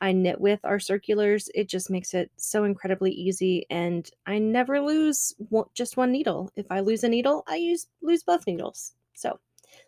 I 0.00 0.12
knit 0.12 0.40
with 0.40 0.60
are 0.64 0.78
circulars. 0.78 1.48
It 1.54 1.68
just 1.68 1.90
makes 1.90 2.14
it 2.14 2.30
so 2.36 2.64
incredibly 2.64 3.10
easy, 3.10 3.66
and 3.70 4.08
I 4.26 4.38
never 4.38 4.80
lose 4.80 5.34
just 5.74 5.96
one 5.96 6.12
needle. 6.12 6.52
If 6.56 6.66
I 6.70 6.80
lose 6.80 7.04
a 7.04 7.08
needle, 7.08 7.42
I 7.48 7.56
use 7.56 7.88
lose 8.02 8.22
both 8.22 8.46
needles. 8.46 8.92
So 9.14 9.40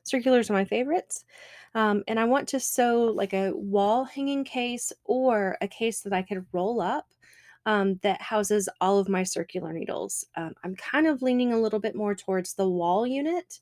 circulars 0.03 0.51
are 0.51 0.55
my 0.55 0.65
favorites. 0.65 1.25
Um, 1.75 2.03
and 2.09 2.19
I 2.19 2.25
want 2.25 2.49
to 2.49 2.61
sew 2.61 3.13
like 3.15 3.33
a 3.33 3.53
wall 3.55 4.05
hanging 4.05 4.45
case 4.45 4.93
or 5.05 5.57
a 5.61 5.69
case 5.69 6.01
that 6.01 6.13
I 6.13 6.23
could 6.23 6.45
roll 6.53 6.81
up 6.81 7.07
um, 7.67 8.01
that 8.03 8.21
houses 8.21 8.69
all 8.81 8.99
of 8.99 9.09
my 9.09 9.23
circular 9.23 9.73
needles. 9.73 10.25
Um, 10.37 10.55
I'm 10.65 10.75
kind 10.77 11.07
of 11.07 11.23
leaning 11.23 11.53
a 11.53 11.61
little 11.61 11.79
bit 11.79 11.95
more 11.95 12.15
towards 12.15 12.55
the 12.55 12.69
wall 12.69 13.07
unit. 13.07 13.61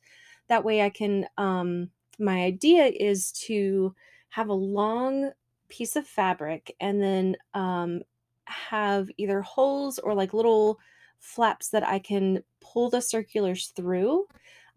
That 0.49 0.65
way 0.65 0.83
I 0.83 0.91
can, 0.91 1.27
um, 1.37 1.91
my 2.19 2.45
idea 2.45 2.87
is 2.87 3.33
to 3.47 3.95
have 4.31 4.49
a 4.49 4.55
long 4.55 5.31
piece 5.69 5.97
of 5.97 6.07
fabric 6.07 6.75
and 6.81 7.03
then 7.03 7.37
um, 7.55 8.03
have 8.45 9.09
either 9.19 9.43
holes 9.43 9.99
or 9.99 10.15
like 10.15 10.33
little 10.33 10.79
flaps 11.19 11.69
that 11.71 11.87
I 11.87 11.99
can 11.99 12.43
pull 12.61 12.91
the 12.91 13.03
circulars 13.03 13.73
through 13.77 14.27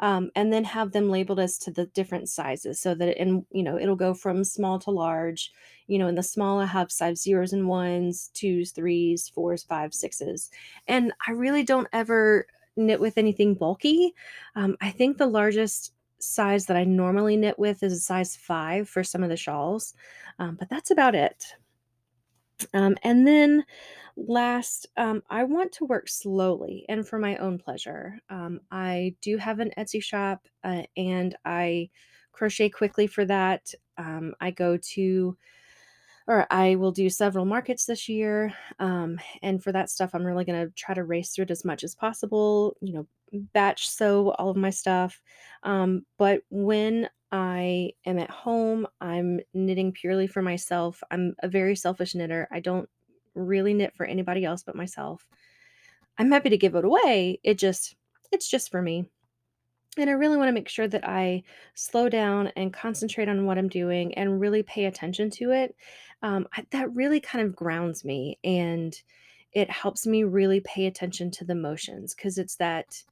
um, 0.01 0.31
and 0.35 0.51
then 0.51 0.63
have 0.63 0.91
them 0.91 1.09
labeled 1.09 1.39
as 1.39 1.57
to 1.59 1.71
the 1.71 1.85
different 1.87 2.27
sizes 2.27 2.79
so 2.79 2.93
that 2.95 3.21
in 3.21 3.45
you 3.51 3.63
know 3.63 3.77
it'll 3.77 3.95
go 3.95 4.13
from 4.13 4.43
small 4.43 4.79
to 4.79 4.91
large 4.91 5.51
you 5.87 5.97
know 5.97 6.07
in 6.07 6.15
the 6.15 6.23
small 6.23 6.59
i 6.59 6.65
have 6.65 6.91
size 6.91 7.21
zeros 7.21 7.53
and 7.53 7.67
ones 7.67 8.31
twos 8.33 8.71
threes 8.71 9.29
fours 9.29 9.63
fives 9.63 9.99
sixes. 9.99 10.49
And 10.87 11.13
i 11.27 11.31
really 11.31 11.63
don't 11.63 11.87
ever 11.93 12.47
knit 12.77 12.99
with 12.99 13.17
anything 13.17 13.53
bulky. 13.53 14.13
Um, 14.55 14.75
i 14.81 14.89
think 14.89 15.17
the 15.17 15.27
largest 15.27 15.93
size 16.19 16.65
that 16.67 16.77
i 16.77 16.83
normally 16.83 17.37
knit 17.37 17.57
with 17.57 17.81
is 17.83 17.93
a 17.93 17.99
size 17.99 18.35
five 18.35 18.89
for 18.89 19.03
some 19.03 19.23
of 19.23 19.29
the 19.29 19.37
shawls 19.37 19.93
um, 20.39 20.55
but 20.55 20.69
that's 20.69 20.91
about 20.91 21.15
it 21.15 21.55
um, 22.73 22.95
and 23.03 23.27
then 23.27 23.65
last, 24.17 24.87
um, 24.97 25.23
I 25.29 25.43
want 25.43 25.71
to 25.73 25.85
work 25.85 26.09
slowly 26.09 26.85
and 26.89 27.07
for 27.07 27.19
my 27.19 27.37
own 27.37 27.57
pleasure. 27.57 28.19
Um, 28.29 28.59
I 28.71 29.15
do 29.21 29.37
have 29.37 29.59
an 29.59 29.71
Etsy 29.77 30.03
shop 30.03 30.47
uh, 30.63 30.83
and 30.97 31.35
I 31.45 31.89
crochet 32.31 32.69
quickly 32.69 33.07
for 33.07 33.25
that. 33.25 33.73
Um, 33.97 34.33
I 34.41 34.51
go 34.51 34.77
to, 34.77 35.37
or 36.27 36.47
I 36.51 36.75
will 36.75 36.91
do 36.91 37.09
several 37.09 37.45
markets 37.45 37.85
this 37.85 38.07
year. 38.07 38.53
Um, 38.79 39.19
and 39.41 39.63
for 39.63 39.71
that 39.71 39.89
stuff, 39.89 40.11
I'm 40.13 40.25
really 40.25 40.45
going 40.45 40.67
to 40.67 40.73
try 40.75 40.93
to 40.95 41.03
race 41.03 41.31
through 41.31 41.43
it 41.43 41.51
as 41.51 41.65
much 41.65 41.83
as 41.83 41.95
possible, 41.95 42.75
you 42.81 42.93
know, 42.93 43.07
batch 43.53 43.89
sew 43.89 44.31
all 44.31 44.49
of 44.49 44.57
my 44.57 44.69
stuff. 44.69 45.21
Um, 45.63 46.05
but 46.17 46.41
when 46.49 47.09
I 47.31 47.91
am 48.05 48.19
at 48.19 48.29
home. 48.29 48.87
I'm 48.99 49.39
knitting 49.53 49.91
purely 49.93 50.27
for 50.27 50.41
myself. 50.41 51.01
I'm 51.11 51.35
a 51.41 51.47
very 51.47 51.75
selfish 51.75 52.15
knitter. 52.15 52.47
I 52.51 52.59
don't 52.59 52.89
really 53.35 53.73
knit 53.73 53.95
for 53.95 54.05
anybody 54.05 54.43
else 54.43 54.63
but 54.63 54.75
myself. 54.75 55.25
I'm 56.17 56.31
happy 56.31 56.49
to 56.49 56.57
give 56.57 56.75
it 56.75 56.85
away. 56.85 57.39
It 57.43 57.57
just 57.57 57.95
it's 58.31 58.49
just 58.49 58.71
for 58.71 58.81
me. 58.81 59.05
And 59.97 60.09
I 60.09 60.13
really 60.13 60.37
want 60.37 60.47
to 60.47 60.53
make 60.53 60.69
sure 60.69 60.87
that 60.87 61.07
I 61.07 61.43
slow 61.73 62.07
down 62.07 62.47
and 62.55 62.71
concentrate 62.71 63.27
on 63.27 63.45
what 63.45 63.57
I'm 63.57 63.67
doing 63.67 64.13
and 64.13 64.39
really 64.39 64.63
pay 64.63 64.85
attention 64.85 65.29
to 65.31 65.51
it. 65.51 65.75
Um, 66.23 66.47
I, 66.55 66.65
that 66.71 66.93
really 66.93 67.19
kind 67.19 67.45
of 67.45 67.55
grounds 67.55 68.05
me 68.05 68.39
and 68.43 68.99
it 69.51 69.69
helps 69.69 70.07
me 70.07 70.23
really 70.23 70.61
pay 70.61 70.85
attention 70.85 71.29
to 71.31 71.45
the 71.45 71.55
motions 71.55 72.15
because 72.15 72.37
it's 72.37 72.55
that, 72.55 73.03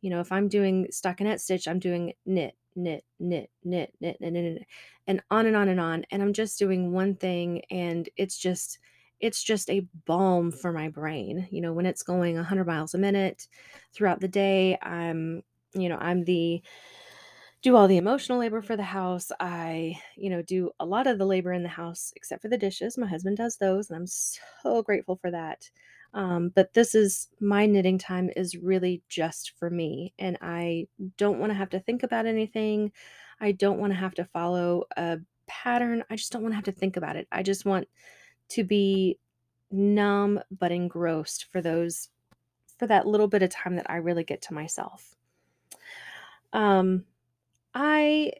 you 0.00 0.10
know, 0.10 0.18
if 0.18 0.32
I'm 0.32 0.48
doing 0.48 0.88
stockinette 0.90 1.40
stitch, 1.40 1.68
I'm 1.68 1.78
doing 1.78 2.14
knit, 2.26 2.56
knit, 2.76 3.04
knit, 3.18 3.50
knit, 3.62 3.92
knit, 4.00 4.18
knit, 4.20 4.32
knit, 4.32 4.44
knit, 4.54 4.66
and 5.06 5.22
on 5.30 5.46
and 5.46 5.56
on 5.56 5.68
and 5.68 5.80
on. 5.80 6.04
And 6.10 6.22
I'm 6.22 6.32
just 6.32 6.58
doing 6.58 6.92
one 6.92 7.14
thing 7.16 7.62
and 7.70 8.08
it's 8.16 8.38
just 8.38 8.78
it's 9.20 9.42
just 9.42 9.70
a 9.70 9.86
balm 10.06 10.52
for 10.52 10.72
my 10.72 10.88
brain. 10.88 11.48
You 11.50 11.60
know, 11.60 11.72
when 11.72 11.86
it's 11.86 12.02
going 12.02 12.36
100 12.36 12.66
miles 12.66 12.94
a 12.94 12.98
minute 12.98 13.48
throughout 13.92 14.20
the 14.20 14.28
day, 14.28 14.76
I'm, 14.82 15.42
you 15.72 15.88
know, 15.88 15.96
I'm 15.96 16.24
the 16.24 16.62
do 17.62 17.76
all 17.76 17.88
the 17.88 17.96
emotional 17.96 18.38
labor 18.38 18.60
for 18.60 18.76
the 18.76 18.82
house. 18.82 19.32
I, 19.40 19.98
you 20.16 20.28
know, 20.28 20.42
do 20.42 20.70
a 20.78 20.84
lot 20.84 21.06
of 21.06 21.16
the 21.18 21.24
labor 21.24 21.52
in 21.52 21.62
the 21.62 21.68
house 21.68 22.12
except 22.14 22.42
for 22.42 22.48
the 22.48 22.58
dishes. 22.58 22.98
My 22.98 23.06
husband 23.06 23.38
does 23.38 23.56
those, 23.56 23.88
and 23.88 23.96
I'm 23.96 24.06
so 24.06 24.82
grateful 24.82 25.16
for 25.16 25.30
that. 25.30 25.70
Um, 26.14 26.52
but 26.54 26.72
this 26.72 26.94
is 26.94 27.28
my 27.40 27.66
knitting 27.66 27.98
time 27.98 28.30
is 28.36 28.56
really 28.56 29.02
just 29.08 29.52
for 29.58 29.68
me, 29.68 30.14
and 30.18 30.38
I 30.40 30.86
don't 31.18 31.40
want 31.40 31.50
to 31.50 31.56
have 31.56 31.70
to 31.70 31.80
think 31.80 32.04
about 32.04 32.26
anything. 32.26 32.92
I 33.40 33.52
don't 33.52 33.78
want 33.80 33.92
to 33.92 33.98
have 33.98 34.14
to 34.14 34.24
follow 34.24 34.84
a 34.96 35.18
pattern. 35.46 36.04
I 36.08 36.16
just 36.16 36.32
don't 36.32 36.42
want 36.42 36.52
to 36.52 36.56
have 36.56 36.64
to 36.64 36.72
think 36.72 36.96
about 36.96 37.16
it. 37.16 37.26
I 37.32 37.42
just 37.42 37.64
want 37.64 37.88
to 38.50 38.64
be 38.64 39.18
numb 39.70 40.38
but 40.56 40.70
engrossed 40.70 41.46
for 41.50 41.60
those 41.60 42.08
for 42.78 42.86
that 42.86 43.06
little 43.06 43.28
bit 43.28 43.42
of 43.42 43.50
time 43.50 43.76
that 43.76 43.90
I 43.90 43.96
really 43.96 44.24
get 44.24 44.42
to 44.42 44.54
myself. 44.54 45.16
Um, 46.52 47.04
I 47.74 48.32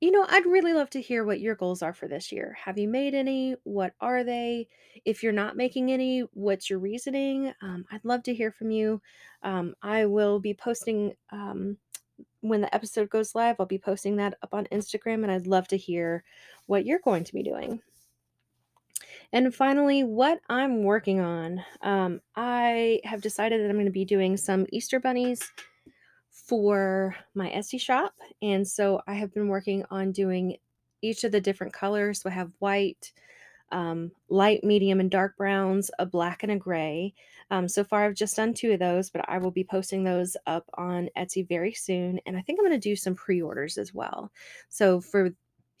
you 0.00 0.10
know, 0.10 0.26
I'd 0.28 0.46
really 0.46 0.74
love 0.74 0.90
to 0.90 1.00
hear 1.00 1.24
what 1.24 1.40
your 1.40 1.54
goals 1.54 1.82
are 1.82 1.94
for 1.94 2.06
this 2.06 2.30
year. 2.30 2.56
Have 2.62 2.78
you 2.78 2.86
made 2.86 3.14
any? 3.14 3.56
What 3.64 3.94
are 4.00 4.24
they? 4.24 4.68
If 5.04 5.22
you're 5.22 5.32
not 5.32 5.56
making 5.56 5.90
any, 5.90 6.20
what's 6.32 6.68
your 6.68 6.78
reasoning? 6.78 7.52
Um, 7.62 7.86
I'd 7.90 8.04
love 8.04 8.22
to 8.24 8.34
hear 8.34 8.50
from 8.50 8.70
you. 8.70 9.00
Um, 9.42 9.74
I 9.82 10.04
will 10.06 10.38
be 10.38 10.52
posting 10.52 11.14
um, 11.30 11.78
when 12.40 12.60
the 12.60 12.74
episode 12.74 13.10
goes 13.10 13.34
live, 13.34 13.56
I'll 13.58 13.66
be 13.66 13.78
posting 13.78 14.16
that 14.16 14.36
up 14.42 14.54
on 14.54 14.66
Instagram, 14.66 15.22
and 15.22 15.30
I'd 15.30 15.46
love 15.46 15.68
to 15.68 15.76
hear 15.76 16.24
what 16.66 16.86
you're 16.86 17.00
going 17.00 17.24
to 17.24 17.32
be 17.32 17.42
doing. 17.42 17.80
And 19.32 19.54
finally, 19.54 20.04
what 20.04 20.40
I'm 20.48 20.82
working 20.82 21.20
on. 21.20 21.64
Um, 21.82 22.20
I 22.36 23.00
have 23.04 23.20
decided 23.20 23.60
that 23.60 23.68
I'm 23.68 23.76
going 23.76 23.86
to 23.86 23.92
be 23.92 24.04
doing 24.04 24.36
some 24.36 24.66
Easter 24.70 25.00
bunnies 25.00 25.50
for 26.46 27.14
my 27.34 27.50
Etsy 27.50 27.80
shop. 27.80 28.14
And 28.42 28.66
so 28.66 29.00
I 29.06 29.14
have 29.14 29.34
been 29.34 29.48
working 29.48 29.84
on 29.90 30.12
doing 30.12 30.56
each 31.02 31.24
of 31.24 31.32
the 31.32 31.40
different 31.40 31.72
colors. 31.72 32.22
So 32.22 32.30
I 32.30 32.32
have 32.32 32.52
white, 32.58 33.12
um, 33.72 34.12
light, 34.28 34.62
medium, 34.64 35.00
and 35.00 35.10
dark 35.10 35.36
browns, 35.36 35.90
a 35.98 36.06
black, 36.06 36.42
and 36.42 36.52
a 36.52 36.56
gray. 36.56 37.14
Um, 37.50 37.68
so 37.68 37.84
far, 37.84 38.04
I've 38.04 38.14
just 38.14 38.36
done 38.36 38.54
two 38.54 38.72
of 38.72 38.78
those, 38.78 39.10
but 39.10 39.24
I 39.28 39.38
will 39.38 39.50
be 39.50 39.64
posting 39.64 40.04
those 40.04 40.36
up 40.46 40.64
on 40.74 41.08
Etsy 41.16 41.46
very 41.46 41.72
soon. 41.72 42.20
And 42.26 42.36
I 42.36 42.40
think 42.42 42.58
I'm 42.58 42.66
going 42.66 42.80
to 42.80 42.88
do 42.88 42.96
some 42.96 43.14
pre 43.14 43.42
orders 43.42 43.78
as 43.78 43.92
well. 43.92 44.30
So 44.68 45.00
for 45.00 45.30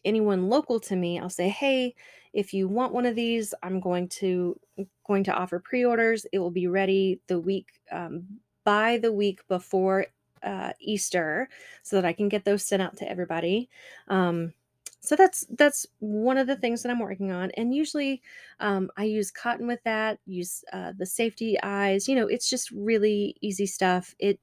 anyone 0.04 0.48
local 0.48 0.78
to 0.80 0.96
me, 0.96 1.18
I'll 1.18 1.30
say, 1.30 1.48
hey, 1.48 1.94
if 2.32 2.52
you 2.52 2.68
want 2.68 2.92
one 2.92 3.06
of 3.06 3.14
these, 3.14 3.54
I'm 3.62 3.80
going 3.80 4.08
to 4.08 4.58
going 5.06 5.24
to 5.24 5.32
offer 5.32 5.58
pre-orders. 5.58 6.26
It 6.32 6.38
will 6.38 6.50
be 6.50 6.66
ready 6.66 7.20
the 7.28 7.40
week 7.40 7.68
um, 7.90 8.24
by 8.64 8.98
the 8.98 9.12
week 9.12 9.40
before 9.48 10.06
uh, 10.46 10.72
Easter, 10.80 11.48
so 11.82 11.96
that 11.96 12.06
I 12.06 12.12
can 12.12 12.28
get 12.28 12.44
those 12.44 12.64
sent 12.64 12.82
out 12.82 12.96
to 12.98 13.10
everybody. 13.10 13.68
Um, 14.08 14.54
so 15.00 15.14
that's 15.14 15.46
that's 15.50 15.86
one 16.00 16.36
of 16.36 16.46
the 16.46 16.56
things 16.56 16.82
that 16.82 16.90
I'm 16.90 16.98
working 16.98 17.30
on. 17.30 17.50
And 17.52 17.74
usually, 17.74 18.22
um, 18.60 18.90
I 18.96 19.04
use 19.04 19.30
cotton 19.30 19.66
with 19.66 19.82
that. 19.84 20.18
Use 20.26 20.64
uh, 20.72 20.92
the 20.96 21.06
safety 21.06 21.56
eyes. 21.62 22.08
You 22.08 22.16
know, 22.16 22.26
it's 22.26 22.50
just 22.50 22.70
really 22.72 23.36
easy 23.40 23.66
stuff. 23.66 24.14
It 24.18 24.40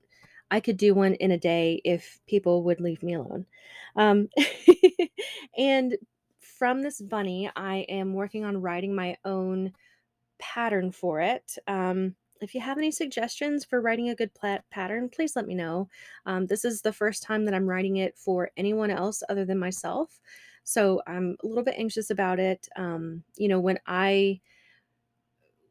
I 0.52 0.60
could 0.60 0.78
do 0.78 0.94
one 0.94 1.16
in 1.16 1.32
a 1.32 1.38
day 1.38 1.82
if 1.84 2.20
people 2.28 2.64
would 2.64 2.80
leave 2.80 3.04
me 3.04 3.16
alone. 3.16 3.46
Um, 3.96 4.30
and 5.58 5.98
from 6.40 6.82
this 6.82 7.02
bunny, 7.02 7.50
I 7.56 7.78
am 7.90 8.14
working 8.14 8.46
on 8.46 8.62
writing 8.62 8.96
my 8.96 9.18
own 9.26 9.74
pattern 10.40 10.92
for 10.92 11.20
it. 11.22 11.58
Um, 11.68 12.16
if 12.44 12.54
you 12.54 12.62
have 12.62 12.78
any 12.78 12.92
suggestions 12.92 13.66
for 13.66 13.82
writing 13.82 14.10
a 14.10 14.16
good 14.16 14.32
pattern, 14.72 15.10
please 15.10 15.36
let 15.36 15.48
me 15.48 15.56
know. 15.56 15.90
Um, 16.26 16.48
this 16.48 16.66
is 16.66 16.82
the 16.82 16.94
first 16.94 17.24
time 17.24 17.46
that 17.46 17.54
I'm 17.54 17.68
writing 17.68 17.98
it 17.98 18.18
for 18.18 18.52
anyone 18.58 18.92
else 18.92 19.24
other 19.30 19.46
than 19.46 19.60
myself. 19.60 20.20
So 20.64 21.02
I'm 21.08 21.36
a 21.44 21.48
little 21.48 21.64
bit 21.64 21.76
anxious 21.78 22.10
about 22.10 22.40
it. 22.40 22.68
Um, 22.76 23.24
you 23.36 23.48
know, 23.48 23.60
when 23.60 23.80
I 23.86 24.40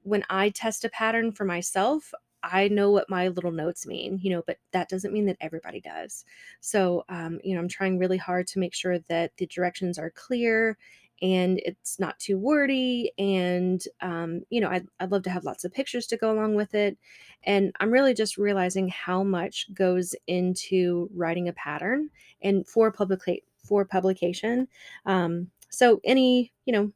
when 0.04 0.24
I 0.28 0.50
test 0.50 0.84
a 0.84 0.88
pattern 0.88 1.32
for 1.32 1.44
myself, 1.44 2.12
I 2.42 2.68
know 2.68 2.90
what 2.90 3.08
my 3.08 3.28
little 3.28 3.52
notes 3.52 3.86
mean, 3.86 4.18
you 4.20 4.30
know, 4.30 4.42
but 4.46 4.58
that 4.72 4.88
doesn't 4.88 5.12
mean 5.12 5.26
that 5.26 5.36
everybody 5.40 5.80
does. 5.80 6.24
So, 6.60 7.04
um, 7.08 7.38
you 7.44 7.54
know, 7.54 7.60
I'm 7.60 7.68
trying 7.68 7.98
really 7.98 8.16
hard 8.16 8.48
to 8.48 8.58
make 8.58 8.74
sure 8.74 8.98
that 8.98 9.30
the 9.36 9.46
directions 9.46 9.98
are 9.98 10.10
clear 10.10 10.76
and 11.22 11.62
it's 11.64 12.00
not 12.00 12.18
too 12.18 12.36
wordy. 12.36 13.12
And, 13.16 13.82
um, 14.00 14.42
you 14.50 14.60
know, 14.60 14.68
I'd, 14.68 14.86
I'd 14.98 15.12
love 15.12 15.22
to 15.22 15.30
have 15.30 15.44
lots 15.44 15.64
of 15.64 15.72
pictures 15.72 16.06
to 16.08 16.16
go 16.16 16.32
along 16.32 16.56
with 16.56 16.74
it. 16.74 16.98
And 17.44 17.72
I'm 17.78 17.92
really 17.92 18.12
just 18.12 18.36
realizing 18.36 18.88
how 18.88 19.22
much 19.22 19.72
goes 19.72 20.14
into 20.26 21.08
writing 21.14 21.48
a 21.48 21.52
pattern 21.52 22.10
and 22.42 22.66
for 22.66 22.90
public 22.90 23.44
for 23.64 23.84
publication. 23.84 24.66
Um, 25.06 25.48
so 25.70 26.00
any, 26.04 26.52
you 26.66 26.72
know, 26.72 26.92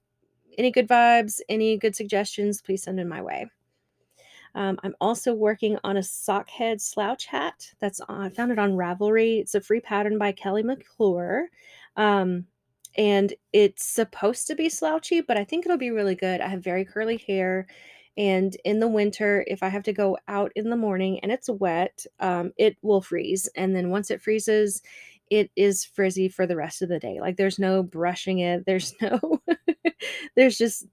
any 0.58 0.72
good 0.72 0.88
vibes, 0.88 1.40
any 1.48 1.78
good 1.78 1.94
suggestions, 1.94 2.60
please 2.60 2.82
send 2.82 2.98
in 2.98 3.08
my 3.08 3.22
way. 3.22 3.46
Um, 4.56 4.78
I'm 4.82 4.96
also 5.00 5.34
working 5.34 5.78
on 5.84 5.98
a 5.98 6.00
Sockhead 6.00 6.80
slouch 6.80 7.26
hat. 7.26 7.70
That's 7.78 8.00
on, 8.00 8.22
I 8.22 8.30
found 8.30 8.50
it 8.50 8.58
on 8.58 8.72
Ravelry. 8.72 9.38
It's 9.38 9.54
a 9.54 9.60
free 9.60 9.80
pattern 9.80 10.18
by 10.18 10.32
Kelly 10.32 10.62
McClure. 10.62 11.48
Um, 11.96 12.46
and 12.96 13.34
it's 13.52 13.84
supposed 13.84 14.46
to 14.46 14.54
be 14.54 14.68
slouchy, 14.68 15.20
but 15.20 15.36
I 15.36 15.44
think 15.44 15.64
it'll 15.64 15.78
be 15.78 15.90
really 15.90 16.14
good. 16.14 16.40
I 16.40 16.48
have 16.48 16.62
very 16.64 16.84
curly 16.84 17.18
hair. 17.18 17.66
And 18.16 18.56
in 18.64 18.80
the 18.80 18.88
winter, 18.88 19.44
if 19.46 19.62
I 19.62 19.68
have 19.68 19.82
to 19.84 19.92
go 19.92 20.16
out 20.26 20.50
in 20.56 20.70
the 20.70 20.76
morning 20.76 21.20
and 21.20 21.30
it's 21.30 21.50
wet, 21.50 22.06
um, 22.20 22.52
it 22.56 22.78
will 22.80 23.02
freeze. 23.02 23.48
And 23.54 23.76
then 23.76 23.90
once 23.90 24.10
it 24.10 24.22
freezes, 24.22 24.82
it 25.30 25.50
is 25.56 25.84
frizzy 25.84 26.28
for 26.28 26.46
the 26.46 26.56
rest 26.56 26.80
of 26.80 26.88
the 26.88 26.98
day. 26.98 27.20
Like 27.20 27.36
there's 27.36 27.58
no 27.58 27.82
brushing 27.82 28.38
it. 28.38 28.64
There's 28.64 28.94
no, 29.02 29.42
there's 30.34 30.56
just 30.56 30.86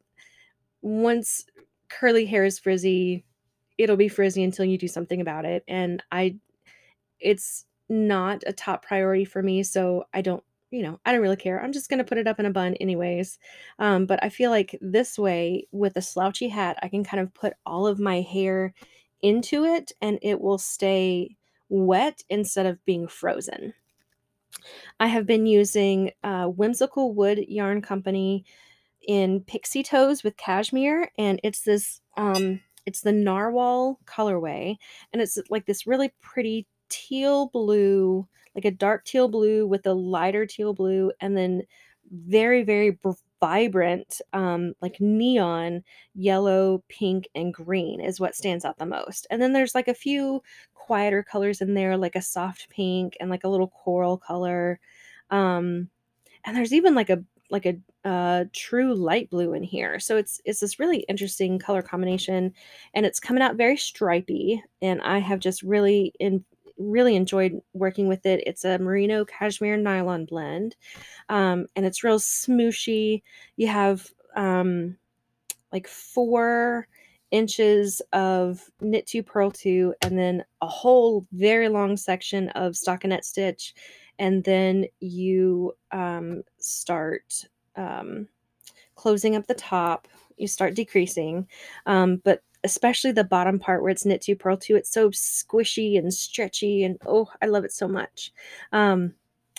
once 0.81 1.45
curly 1.89 2.25
hair 2.25 2.43
is 2.43 2.59
frizzy, 2.59 3.23
it'll 3.77 3.95
be 3.95 4.09
frizzy 4.09 4.43
until 4.43 4.65
you 4.65 4.77
do 4.77 4.87
something 4.87 5.21
about 5.21 5.45
it. 5.45 5.63
And 5.67 6.03
I, 6.11 6.35
it's 7.19 7.65
not 7.87 8.43
a 8.45 8.53
top 8.53 8.83
priority 8.85 9.23
for 9.23 9.41
me. 9.41 9.63
So 9.63 10.05
I 10.13 10.21
don't, 10.21 10.43
you 10.73 10.81
know, 10.81 10.99
I 11.05 11.11
don't 11.11 11.21
really 11.21 11.35
care. 11.35 11.61
I'm 11.61 11.71
just 11.71 11.87
going 11.87 11.99
to 11.99 12.03
put 12.03 12.17
it 12.17 12.27
up 12.27 12.39
in 12.39 12.47
a 12.47 12.51
bun 12.51 12.73
anyways. 12.75 13.37
Um, 13.77 14.07
but 14.07 14.21
I 14.23 14.29
feel 14.29 14.49
like 14.49 14.75
this 14.81 15.19
way 15.19 15.67
with 15.71 15.95
a 15.97 16.01
slouchy 16.01 16.47
hat, 16.47 16.79
I 16.81 16.87
can 16.87 17.03
kind 17.03 17.21
of 17.21 17.33
put 17.33 17.53
all 17.63 17.85
of 17.85 17.99
my 17.99 18.21
hair 18.21 18.73
into 19.21 19.65
it 19.65 19.91
and 20.01 20.17
it 20.23 20.41
will 20.41 20.57
stay 20.57 21.37
wet 21.69 22.23
instead 22.27 22.65
of 22.65 22.83
being 22.85 23.07
frozen. 23.07 23.73
I 24.99 25.07
have 25.07 25.27
been 25.27 25.45
using 25.45 26.11
uh, 26.23 26.45
Whimsical 26.47 27.13
Wood 27.13 27.45
Yarn 27.47 27.81
Company 27.81 28.43
in 29.07 29.41
Pixie 29.41 29.83
Toes 29.83 30.23
with 30.23 30.37
cashmere, 30.37 31.11
and 31.17 31.39
it's 31.43 31.61
this 31.61 32.01
um, 32.15 32.61
it's 32.85 33.01
the 33.01 33.11
narwhal 33.11 33.99
colorway, 34.05 34.77
and 35.11 35.21
it's 35.21 35.37
like 35.49 35.65
this 35.65 35.85
really 35.85 36.13
pretty 36.21 36.65
teal 36.89 37.47
blue, 37.47 38.27
like 38.55 38.65
a 38.65 38.71
dark 38.71 39.05
teal 39.05 39.27
blue 39.27 39.67
with 39.67 39.85
a 39.85 39.93
lighter 39.93 40.45
teal 40.45 40.73
blue, 40.73 41.11
and 41.21 41.35
then 41.37 41.63
very 42.11 42.63
very 42.63 42.97
vibrant, 43.43 44.21
um, 44.31 44.73
like 44.81 45.01
neon 45.01 45.83
yellow, 46.15 46.81
pink, 46.87 47.27
and 47.35 47.53
green 47.53 47.99
is 47.99 48.19
what 48.19 48.35
stands 48.35 48.63
out 48.63 48.77
the 48.77 48.85
most. 48.85 49.27
And 49.29 49.41
then 49.41 49.51
there's 49.51 49.75
like 49.75 49.89
a 49.89 49.93
few 49.93 50.41
quieter 50.73 51.23
colors 51.23 51.59
in 51.61 51.73
there, 51.73 51.97
like 51.97 52.15
a 52.15 52.21
soft 52.21 52.69
pink 52.69 53.17
and 53.19 53.29
like 53.29 53.43
a 53.43 53.49
little 53.49 53.67
coral 53.69 54.17
color. 54.17 54.79
Um, 55.29 55.89
and 56.45 56.55
there's 56.55 56.73
even 56.73 56.95
like 56.95 57.09
a 57.09 57.23
like 57.49 57.65
a 57.65 57.77
uh, 58.07 58.45
true 58.53 58.95
light 58.95 59.29
blue 59.29 59.53
in 59.53 59.63
here. 59.63 59.99
So 59.99 60.17
it's 60.17 60.41
it's 60.45 60.61
this 60.61 60.79
really 60.79 60.99
interesting 61.09 61.59
color 61.59 61.81
combination, 61.81 62.53
and 62.93 63.05
it's 63.05 63.19
coming 63.19 63.43
out 63.43 63.57
very 63.57 63.77
stripy. 63.77 64.63
And 64.81 65.01
I 65.01 65.19
have 65.19 65.39
just 65.39 65.63
really 65.63 66.13
in 66.19 66.45
really 66.77 67.15
enjoyed 67.15 67.61
working 67.73 68.07
with 68.07 68.25
it. 68.25 68.43
It's 68.45 68.65
a 68.65 68.77
merino 68.77 69.25
cashmere 69.25 69.77
nylon 69.77 70.25
blend, 70.25 70.75
um, 71.29 71.67
and 71.75 71.85
it's 71.85 72.03
real 72.03 72.19
smooshy. 72.19 73.21
You 73.55 73.67
have 73.67 74.07
um, 74.35 74.97
like 75.71 75.87
four 75.87 76.87
inches 77.31 77.99
of 78.13 78.69
knit 78.79 79.07
two 79.07 79.23
purl 79.23 79.49
two 79.49 79.93
and 80.03 80.17
then 80.17 80.43
a 80.61 80.67
whole 80.67 81.25
very 81.31 81.67
long 81.67 81.97
section 81.97 82.49
of 82.49 82.73
stockinette 82.73 83.23
stitch 83.23 83.73
and 84.19 84.43
then 84.43 84.85
you 84.99 85.75
um, 85.91 86.43
start 86.59 87.43
um, 87.75 88.27
closing 88.93 89.35
up 89.35 89.47
the 89.47 89.55
top 89.55 90.07
you 90.37 90.47
start 90.47 90.75
decreasing 90.75 91.47
um, 91.87 92.21
but 92.23 92.43
especially 92.63 93.11
the 93.11 93.23
bottom 93.23 93.59
part 93.59 93.81
where 93.81 93.91
it's 93.91 94.05
knit 94.05 94.21
two 94.21 94.35
purl 94.35 94.57
two 94.57 94.75
it's 94.75 94.91
so 94.91 95.09
squishy 95.09 95.97
and 95.97 96.13
stretchy 96.13 96.83
and 96.83 96.97
oh 97.05 97.29
i 97.41 97.45
love 97.45 97.65
it 97.65 97.73
so 97.73 97.87
much. 97.87 98.31
Um, 98.71 99.13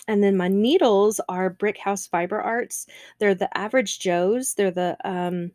and 0.07 0.23
then 0.23 0.37
my 0.37 0.47
needles 0.47 1.19
are 1.29 1.49
Brick 1.49 1.79
House 1.79 2.05
Fiber 2.05 2.39
Arts. 2.39 2.85
They're 3.17 3.33
the 3.33 3.55
Average 3.57 3.99
Joes. 3.99 4.53
They're 4.53 4.69
the 4.69 4.95
um, 5.03 5.51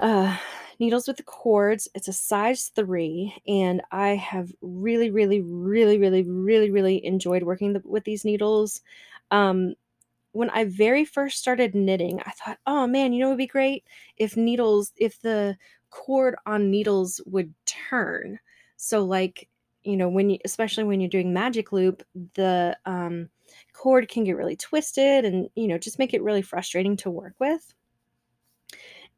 uh, 0.00 0.34
needles 0.78 1.08
with 1.08 1.16
the 1.16 1.22
cords. 1.24 1.88
It's 1.94 2.08
a 2.08 2.12
size 2.12 2.70
three 2.74 3.34
and 3.46 3.82
i 3.90 4.10
have 4.10 4.52
really 4.60 5.10
really 5.10 5.40
really 5.40 5.98
really 5.98 6.22
really 6.22 6.70
really 6.70 7.04
enjoyed 7.04 7.42
working 7.42 7.72
the, 7.72 7.82
with 7.84 8.04
these 8.04 8.24
needles. 8.24 8.80
Um, 9.30 9.74
when 10.32 10.50
I 10.50 10.64
very 10.64 11.04
first 11.04 11.38
started 11.38 11.74
knitting, 11.74 12.20
I 12.24 12.30
thought, 12.30 12.58
"Oh 12.66 12.86
man, 12.86 13.12
you 13.12 13.20
know, 13.20 13.26
it 13.26 13.30
would 13.30 13.38
be 13.38 13.46
great 13.46 13.84
if 14.16 14.36
needles 14.36 14.92
if 14.96 15.20
the 15.20 15.56
cord 15.90 16.36
on 16.46 16.70
needles 16.70 17.20
would 17.26 17.52
turn." 17.66 18.38
So 18.76 19.04
like, 19.04 19.48
you 19.82 19.96
know, 19.96 20.08
when 20.08 20.30
you 20.30 20.38
especially 20.44 20.84
when 20.84 21.00
you're 21.00 21.10
doing 21.10 21.32
magic 21.32 21.72
loop, 21.72 22.02
the 22.34 22.76
um, 22.86 23.28
cord 23.72 24.08
can 24.08 24.24
get 24.24 24.36
really 24.36 24.56
twisted 24.56 25.24
and, 25.24 25.48
you 25.54 25.68
know, 25.68 25.78
just 25.78 25.98
make 25.98 26.14
it 26.14 26.22
really 26.22 26.42
frustrating 26.42 26.96
to 26.98 27.10
work 27.10 27.34
with. 27.38 27.74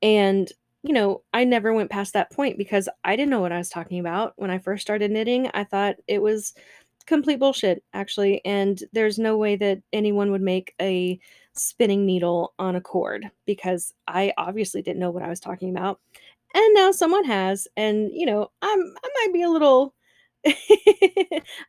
And, 0.02 0.50
you 0.82 0.92
know, 0.92 1.22
I 1.34 1.44
never 1.44 1.72
went 1.72 1.90
past 1.90 2.12
that 2.14 2.30
point 2.30 2.56
because 2.58 2.88
I 3.04 3.16
didn't 3.16 3.30
know 3.30 3.40
what 3.40 3.52
I 3.52 3.58
was 3.58 3.68
talking 3.68 4.00
about 4.00 4.32
when 4.36 4.50
I 4.50 4.58
first 4.58 4.82
started 4.82 5.10
knitting. 5.10 5.50
I 5.52 5.64
thought 5.64 5.96
it 6.06 6.22
was 6.22 6.54
complete 7.06 7.38
bullshit, 7.38 7.82
actually. 7.92 8.44
And 8.44 8.82
there's 8.92 9.18
no 9.18 9.36
way 9.36 9.56
that 9.56 9.82
anyone 9.92 10.30
would 10.30 10.42
make 10.42 10.74
a 10.80 11.18
spinning 11.54 12.06
needle 12.06 12.54
on 12.58 12.76
a 12.76 12.80
cord 12.80 13.30
because 13.46 13.92
I 14.06 14.32
obviously 14.38 14.82
didn't 14.82 15.00
know 15.00 15.10
what 15.10 15.22
I 15.22 15.28
was 15.28 15.40
talking 15.40 15.70
about. 15.70 16.00
And 16.54 16.74
now 16.74 16.90
someone 16.92 17.24
has, 17.24 17.68
and 17.76 18.10
you 18.12 18.26
know, 18.26 18.50
I'm 18.62 18.80
I 19.04 19.08
might 19.26 19.32
be 19.32 19.42
a 19.42 19.48
little 19.50 19.94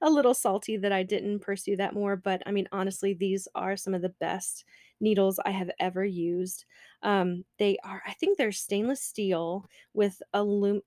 a 0.02 0.10
little 0.10 0.34
salty 0.34 0.78
that 0.78 0.92
I 0.92 1.04
didn't 1.04 1.40
pursue 1.40 1.76
that 1.78 1.94
more, 1.94 2.16
but 2.16 2.42
I 2.46 2.52
mean, 2.52 2.68
honestly, 2.72 3.14
these 3.14 3.48
are 3.56 3.76
some 3.78 3.94
of 3.94 4.02
the 4.02 4.10
best 4.20 4.64
needles 5.00 5.40
I 5.46 5.52
have 5.52 5.72
ever 5.80 6.06
used. 6.06 6.66
Um, 7.04 7.44
they 7.60 7.78
are, 7.84 8.02
I 8.08 8.14
think 8.14 8.38
they're 8.38 8.52
stainless 8.52 9.02
steel 9.04 9.66
with 9.94 10.22
alum 10.34 10.82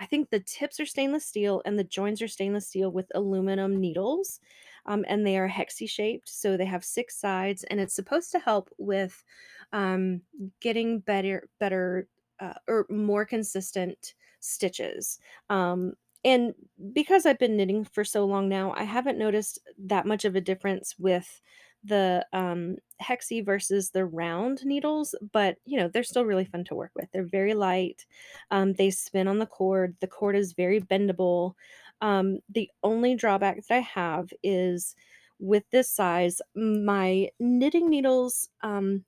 I 0.00 0.06
think 0.06 0.30
the 0.30 0.40
tips 0.40 0.78
are 0.78 0.86
stainless 0.86 1.26
steel 1.26 1.60
and 1.64 1.76
the 1.78 1.82
joints 1.84 2.22
are 2.22 2.28
stainless 2.28 2.68
steel 2.68 2.90
with 2.92 3.10
aluminum 3.16 3.80
needles. 3.80 4.38
Um, 4.86 5.04
and 5.08 5.26
they 5.26 5.36
are 5.36 5.48
hexie 5.48 5.90
shaped. 5.90 6.28
So 6.28 6.56
they 6.56 6.66
have 6.66 6.84
six 6.84 7.16
sides 7.18 7.64
and 7.64 7.80
it's 7.80 7.94
supposed 7.94 8.30
to 8.32 8.38
help 8.38 8.70
with 8.78 9.24
um, 9.72 10.22
getting 10.60 11.00
better, 11.00 11.48
better 11.58 12.06
uh, 12.40 12.54
or 12.66 12.86
more 12.88 13.24
consistent 13.24 14.14
stitches. 14.40 15.18
Um, 15.50 15.94
and 16.24 16.54
because 16.92 17.26
I've 17.26 17.38
been 17.38 17.56
knitting 17.56 17.84
for 17.84 18.04
so 18.04 18.24
long 18.24 18.48
now, 18.48 18.74
I 18.76 18.84
haven't 18.84 19.18
noticed 19.18 19.60
that 19.86 20.06
much 20.06 20.24
of 20.24 20.34
a 20.36 20.40
difference 20.40 20.96
with 20.98 21.40
the 21.84 22.26
um, 22.32 22.76
hexie 23.00 23.44
versus 23.44 23.90
the 23.90 24.04
round 24.04 24.64
needles, 24.64 25.14
but 25.32 25.56
you 25.64 25.78
know, 25.78 25.88
they're 25.88 26.02
still 26.02 26.24
really 26.24 26.44
fun 26.44 26.64
to 26.64 26.74
work 26.74 26.90
with. 26.96 27.06
They're 27.12 27.24
very 27.24 27.54
light. 27.54 28.04
Um, 28.50 28.72
they 28.72 28.90
spin 28.90 29.28
on 29.28 29.38
the 29.38 29.46
cord. 29.46 29.96
The 30.00 30.08
cord 30.08 30.34
is 30.34 30.52
very 30.52 30.80
bendable. 30.80 31.54
Um, 32.00 32.40
the 32.48 32.68
only 32.82 33.14
drawback 33.14 33.64
that 33.66 33.74
I 33.74 33.80
have 33.80 34.32
is 34.42 34.96
with 35.38 35.64
this 35.70 35.90
size, 35.90 36.40
my 36.54 37.30
knitting 37.38 37.88
needles, 37.88 38.48
um, 38.62 39.04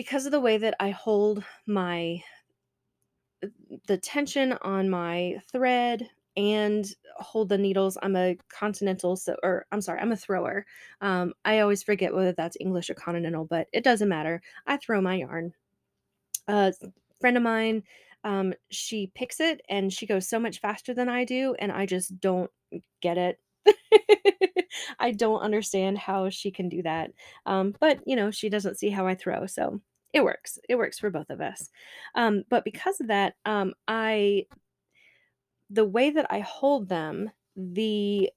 because 0.00 0.24
of 0.24 0.32
the 0.32 0.40
way 0.40 0.56
that 0.56 0.74
I 0.80 0.88
hold 0.92 1.44
my 1.66 2.22
the 3.86 3.98
tension 3.98 4.52
on 4.62 4.90
my 4.90 5.36
thread 5.52 6.08
and 6.36 6.86
hold 7.16 7.48
the 7.48 7.58
needles. 7.58 7.98
I'm 8.02 8.16
a 8.16 8.36
continental, 8.48 9.16
so 9.16 9.36
or 9.42 9.66
I'm 9.72 9.80
sorry, 9.80 10.00
I'm 10.00 10.12
a 10.12 10.16
thrower. 10.16 10.64
Um, 11.00 11.34
I 11.44 11.60
always 11.60 11.82
forget 11.82 12.14
whether 12.14 12.32
that's 12.32 12.56
English 12.60 12.88
or 12.90 12.94
continental, 12.94 13.44
but 13.44 13.68
it 13.72 13.84
doesn't 13.84 14.08
matter. 14.08 14.42
I 14.66 14.76
throw 14.76 15.00
my 15.00 15.16
yarn. 15.16 15.52
A 16.48 16.72
friend 17.20 17.36
of 17.38 17.42
mine 17.44 17.84
Um, 18.24 18.54
she 18.70 19.12
picks 19.14 19.40
it 19.40 19.62
and 19.70 19.92
she 19.92 20.06
goes 20.06 20.28
so 20.28 20.40
much 20.40 20.60
faster 20.60 20.94
than 20.94 21.08
I 21.10 21.24
do, 21.24 21.54
and 21.58 21.72
I 21.72 21.86
just 21.86 22.20
don't 22.20 22.50
get 23.02 23.18
it. 23.18 23.40
I 24.98 25.12
don't 25.12 25.40
understand 25.40 25.98
how 25.98 26.30
she 26.30 26.50
can 26.50 26.68
do 26.68 26.82
that. 26.82 27.12
Um, 27.46 27.74
but 27.80 28.00
you 28.06 28.16
know, 28.16 28.30
she 28.30 28.48
doesn't 28.48 28.78
see 28.78 28.90
how 28.90 29.06
I 29.06 29.14
throw, 29.14 29.46
so 29.46 29.80
it 30.12 30.24
works. 30.24 30.58
It 30.68 30.76
works 30.76 30.98
for 30.98 31.10
both 31.10 31.30
of 31.30 31.40
us. 31.40 31.68
Um, 32.14 32.44
but 32.48 32.64
because 32.64 33.00
of 33.00 33.08
that, 33.08 33.34
um, 33.44 33.74
I 33.86 34.46
the 35.70 35.84
way 35.84 36.10
that 36.10 36.26
I 36.30 36.40
hold 36.40 36.88
them, 36.88 37.30
the 37.56 38.30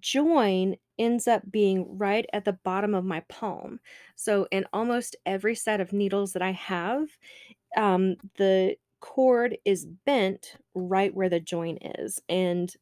join 0.00 0.76
ends 0.98 1.28
up 1.28 1.42
being 1.50 1.86
right 1.96 2.26
at 2.32 2.44
the 2.44 2.58
bottom 2.64 2.94
of 2.94 3.04
my 3.04 3.20
palm. 3.28 3.78
So 4.16 4.48
in 4.50 4.64
almost 4.72 5.14
every 5.24 5.54
set 5.54 5.80
of 5.80 5.92
needles 5.92 6.32
that 6.32 6.42
I 6.42 6.50
have, 6.52 7.08
um, 7.76 8.16
the 8.36 8.76
cord 9.00 9.56
is 9.64 9.86
bent 9.86 10.56
right 10.74 11.14
where 11.14 11.28
the 11.28 11.38
join 11.38 11.78
is. 11.80 12.20
And 12.28 12.74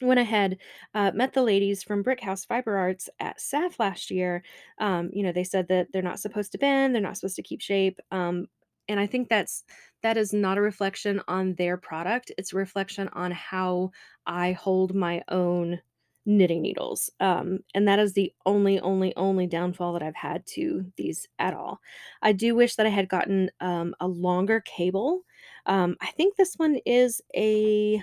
when 0.00 0.18
ahead, 0.18 0.58
uh, 0.94 1.12
met 1.14 1.32
the 1.32 1.42
ladies 1.42 1.82
from 1.82 2.02
Brick 2.02 2.20
House 2.20 2.44
Fiber 2.44 2.76
Arts 2.76 3.08
at 3.18 3.38
SAF 3.38 3.78
last 3.78 4.10
year, 4.10 4.42
um, 4.78 5.10
you 5.12 5.22
know, 5.22 5.32
they 5.32 5.44
said 5.44 5.68
that 5.68 5.88
they're 5.92 6.02
not 6.02 6.20
supposed 6.20 6.52
to 6.52 6.58
bend, 6.58 6.94
they're 6.94 7.02
not 7.02 7.16
supposed 7.16 7.36
to 7.36 7.42
keep 7.42 7.60
shape. 7.60 8.00
Um, 8.10 8.46
and 8.88 8.98
I 8.98 9.06
think 9.06 9.28
that's 9.28 9.62
that 10.02 10.16
is 10.16 10.32
not 10.32 10.58
a 10.58 10.62
reflection 10.62 11.20
on 11.28 11.54
their 11.54 11.76
product. 11.76 12.32
It's 12.38 12.52
a 12.52 12.56
reflection 12.56 13.08
on 13.12 13.30
how 13.30 13.90
I 14.26 14.52
hold 14.52 14.94
my 14.94 15.22
own 15.28 15.80
knitting 16.26 16.62
needles. 16.62 17.10
Um, 17.20 17.60
and 17.74 17.86
that 17.88 17.98
is 17.98 18.12
the 18.12 18.32
only, 18.46 18.80
only, 18.80 19.14
only 19.16 19.46
downfall 19.46 19.92
that 19.94 20.02
I've 20.02 20.16
had 20.16 20.44
to 20.48 20.84
these 20.96 21.26
at 21.38 21.54
all. 21.54 21.80
I 22.22 22.32
do 22.32 22.54
wish 22.54 22.76
that 22.76 22.86
I 22.86 22.90
had 22.90 23.08
gotten 23.08 23.50
um, 23.60 23.94
a 24.00 24.08
longer 24.08 24.60
cable. 24.60 25.22
Um, 25.66 25.96
I 26.00 26.06
think 26.08 26.36
this 26.36 26.54
one 26.56 26.78
is 26.86 27.20
a 27.34 28.02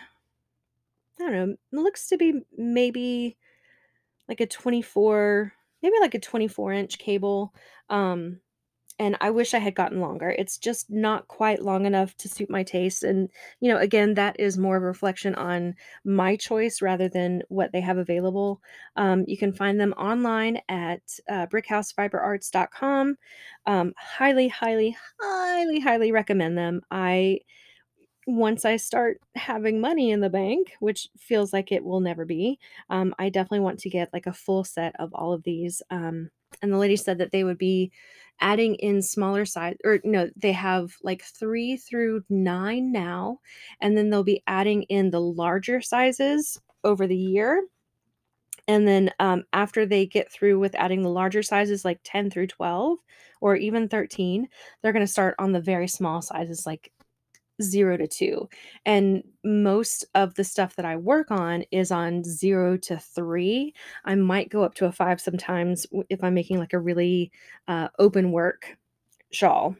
I 1.20 1.24
don't 1.32 1.50
know, 1.72 1.82
looks 1.82 2.08
to 2.10 2.18
be 2.18 2.42
maybe 2.58 3.38
like 4.28 4.42
a 4.42 4.46
24 4.46 5.54
maybe 5.84 5.96
like 6.02 6.16
a 6.16 6.20
24 6.20 6.74
inch 6.74 6.98
cable. 6.98 7.54
Um, 7.90 8.40
and 9.00 9.16
I 9.22 9.30
wish 9.30 9.54
I 9.54 9.60
had 9.60 9.76
gotten 9.76 10.02
longer. 10.02 10.30
It's 10.32 10.58
just 10.58 10.90
not 10.90 11.28
quite 11.28 11.62
long 11.62 11.86
enough 11.86 12.18
to 12.18 12.28
suit 12.28 12.50
my 12.50 12.64
taste. 12.64 13.04
And, 13.04 13.30
you 13.60 13.72
know, 13.72 13.78
again, 13.78 14.16
that 14.16 14.40
is 14.40 14.58
more 14.58 14.76
of 14.76 14.82
a 14.82 14.88
reflection 14.88 15.36
on 15.36 15.76
my 16.04 16.36
choice 16.36 16.82
rather 16.82 17.08
than 17.08 17.44
what 17.50 17.72
they 17.72 17.82
have 17.82 18.00
available. 18.00 18.60
Um, 18.96 19.24
you 19.28 19.38
can 19.38 19.54
find 19.54 19.80
them 19.80 19.94
online 19.94 20.62
at 20.68 21.02
uh, 21.30 21.46
brickhousefiberarts.com. 21.46 23.18
Um, 23.68 23.94
highly, 23.98 24.48
highly, 24.48 24.98
highly, 25.22 25.80
highly 25.80 26.12
recommend 26.12 26.58
them. 26.58 26.82
I 26.90 27.42
once 28.28 28.66
I 28.66 28.76
start 28.76 29.22
having 29.36 29.80
money 29.80 30.12
in 30.12 30.20
the 30.20 30.30
bank, 30.30 30.74
which 30.82 31.08
feels 31.18 31.54
like 31.54 31.72
it 31.72 31.84
will 31.84 32.02
never 32.02 32.26
be, 32.26 32.60
um, 32.90 33.16
I 33.18 33.30
definitely 33.30 33.62
want 33.62 33.80
to 33.80 33.90
get 33.90 34.12
like 34.12 34.28
a 34.28 34.34
full 34.34 34.66
set 34.66 34.94
of 35.00 35.14
all 35.14 35.32
of 35.32 35.44
these. 35.44 35.82
Um, 35.90 36.30
and 36.62 36.72
the 36.72 36.78
lady 36.78 36.98
said 36.98 37.20
that 37.20 37.32
they 37.32 37.46
would 37.46 37.58
be 37.58 37.90
adding 38.42 38.76
in 38.76 39.02
smaller 39.02 39.46
size, 39.46 39.78
or 39.86 40.00
no, 40.04 40.30
they 40.36 40.52
have 40.52 40.94
like 41.02 41.24
three 41.24 41.78
through 41.78 42.24
nine 42.30 42.92
now, 42.92 43.40
and 43.80 43.98
then 43.98 44.10
they'll 44.10 44.24
be 44.24 44.44
adding 44.46 44.84
in 44.84 45.10
the 45.10 45.22
larger 45.22 45.80
sizes 45.80 46.60
over 46.84 47.08
the 47.08 47.16
year. 47.16 47.66
And 48.68 48.86
then 48.86 49.12
um, 49.20 49.46
after 49.54 49.86
they 49.86 50.06
get 50.06 50.30
through 50.30 50.60
with 50.60 50.76
adding 50.76 51.02
the 51.02 51.10
larger 51.10 51.42
sizes, 51.42 51.86
like 51.86 52.02
10 52.04 52.30
through 52.30 52.48
12 52.48 52.98
or 53.40 53.56
even 53.56 53.88
13, 53.88 54.50
they're 54.82 54.92
going 54.92 55.06
to 55.06 55.12
start 55.12 55.36
on 55.40 55.54
the 55.54 55.62
very 55.62 55.88
small 55.88 56.22
sizes, 56.22 56.66
like 56.66 56.92
zero 57.62 57.98
to 57.98 58.08
two. 58.08 58.50
And 58.86 59.24
most 59.44 60.06
of 60.16 60.36
the 60.36 60.44
stuff 60.44 60.76
that 60.76 60.86
I 60.86 60.96
work 60.96 61.32
on 61.32 61.64
is 61.72 61.92
on 61.92 62.24
zero 62.24 62.78
to 62.78 62.98
three. 62.98 63.74
I 64.06 64.16
might 64.16 64.50
go 64.50 64.64
up 64.64 64.76
to 64.76 64.86
a 64.86 64.92
five 64.92 65.20
sometimes 65.20 65.86
if 66.10 66.24
I'm 66.24 66.34
making 66.34 66.60
like 66.60 66.74
a 66.74 66.80
really 66.80 67.32
uh, 67.68 67.90
open 68.00 68.32
work 68.32 68.78
shawl. 69.32 69.76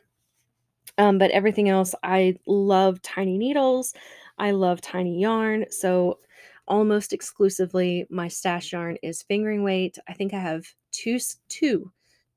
Um, 0.98 1.18
but 1.18 1.32
everything 1.32 1.70
else, 1.70 1.94
I 2.04 2.38
love 2.48 3.02
tiny 3.02 3.38
needles. 3.38 3.94
I 4.40 4.52
love 4.52 4.82
tiny 4.82 5.20
yarn. 5.22 5.66
So 5.70 6.20
almost 6.68 7.14
exclusively 7.14 8.06
my 8.10 8.28
stash 8.28 8.74
yarn 8.74 8.98
is 9.04 9.24
fingering 9.24 9.64
weight. 9.64 9.98
I 10.08 10.14
think 10.14 10.34
I 10.34 10.40
have 10.40 10.66
two, 10.92 11.20
two, 11.50 11.92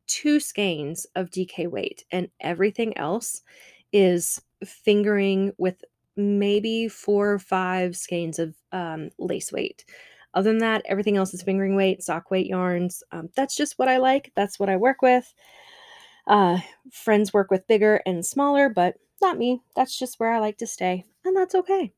two 0.06 0.40
skeins 0.40 1.06
of 1.14 1.30
DK 1.30 1.68
weight 1.68 2.04
and 2.10 2.28
everything 2.40 2.96
else 2.96 3.42
is 3.92 4.40
fingering 4.64 5.52
with 5.58 5.84
maybe 6.16 6.88
four 6.88 7.32
or 7.32 7.38
five 7.38 7.96
skeins 7.96 8.38
of 8.38 8.54
um, 8.72 9.10
lace 9.18 9.52
weight. 9.52 9.84
Other 10.34 10.50
than 10.50 10.58
that, 10.58 10.82
everything 10.84 11.16
else 11.16 11.34
is 11.34 11.42
fingering 11.42 11.74
weight, 11.74 12.02
sock 12.02 12.30
weight 12.30 12.46
yarns. 12.46 13.02
Um, 13.10 13.30
that's 13.34 13.56
just 13.56 13.78
what 13.78 13.88
I 13.88 13.98
like. 13.98 14.32
That's 14.36 14.60
what 14.60 14.68
I 14.68 14.76
work 14.76 15.02
with. 15.02 15.32
Uh, 16.26 16.58
friends 16.92 17.32
work 17.32 17.50
with 17.50 17.66
bigger 17.66 18.00
and 18.06 18.24
smaller, 18.24 18.68
but 18.68 18.96
not 19.20 19.38
me. 19.38 19.60
That's 19.74 19.98
just 19.98 20.20
where 20.20 20.32
I 20.32 20.38
like 20.38 20.58
to 20.58 20.66
stay, 20.66 21.04
and 21.24 21.36
that's 21.36 21.54
okay. 21.54 21.92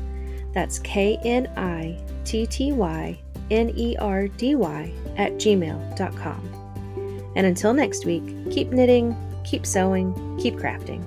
That's 0.53 0.79
K 0.81 1.19
N 1.25 1.49
I 1.57 1.99
T 2.25 2.47
T 2.47 2.73
Y 2.73 3.19
N 3.51 3.73
E 3.77 3.97
R 3.99 4.29
D 4.29 4.55
Y 4.55 4.93
at 5.17 5.33
gmail.com. 5.35 7.33
And 7.37 7.47
until 7.47 7.75
next 7.75 8.07
week, 8.07 8.51
keep 8.51 8.71
knitting, 8.71 9.15
keep 9.45 9.67
sewing, 9.67 10.39
keep 10.41 10.55
crafting. 10.57 11.05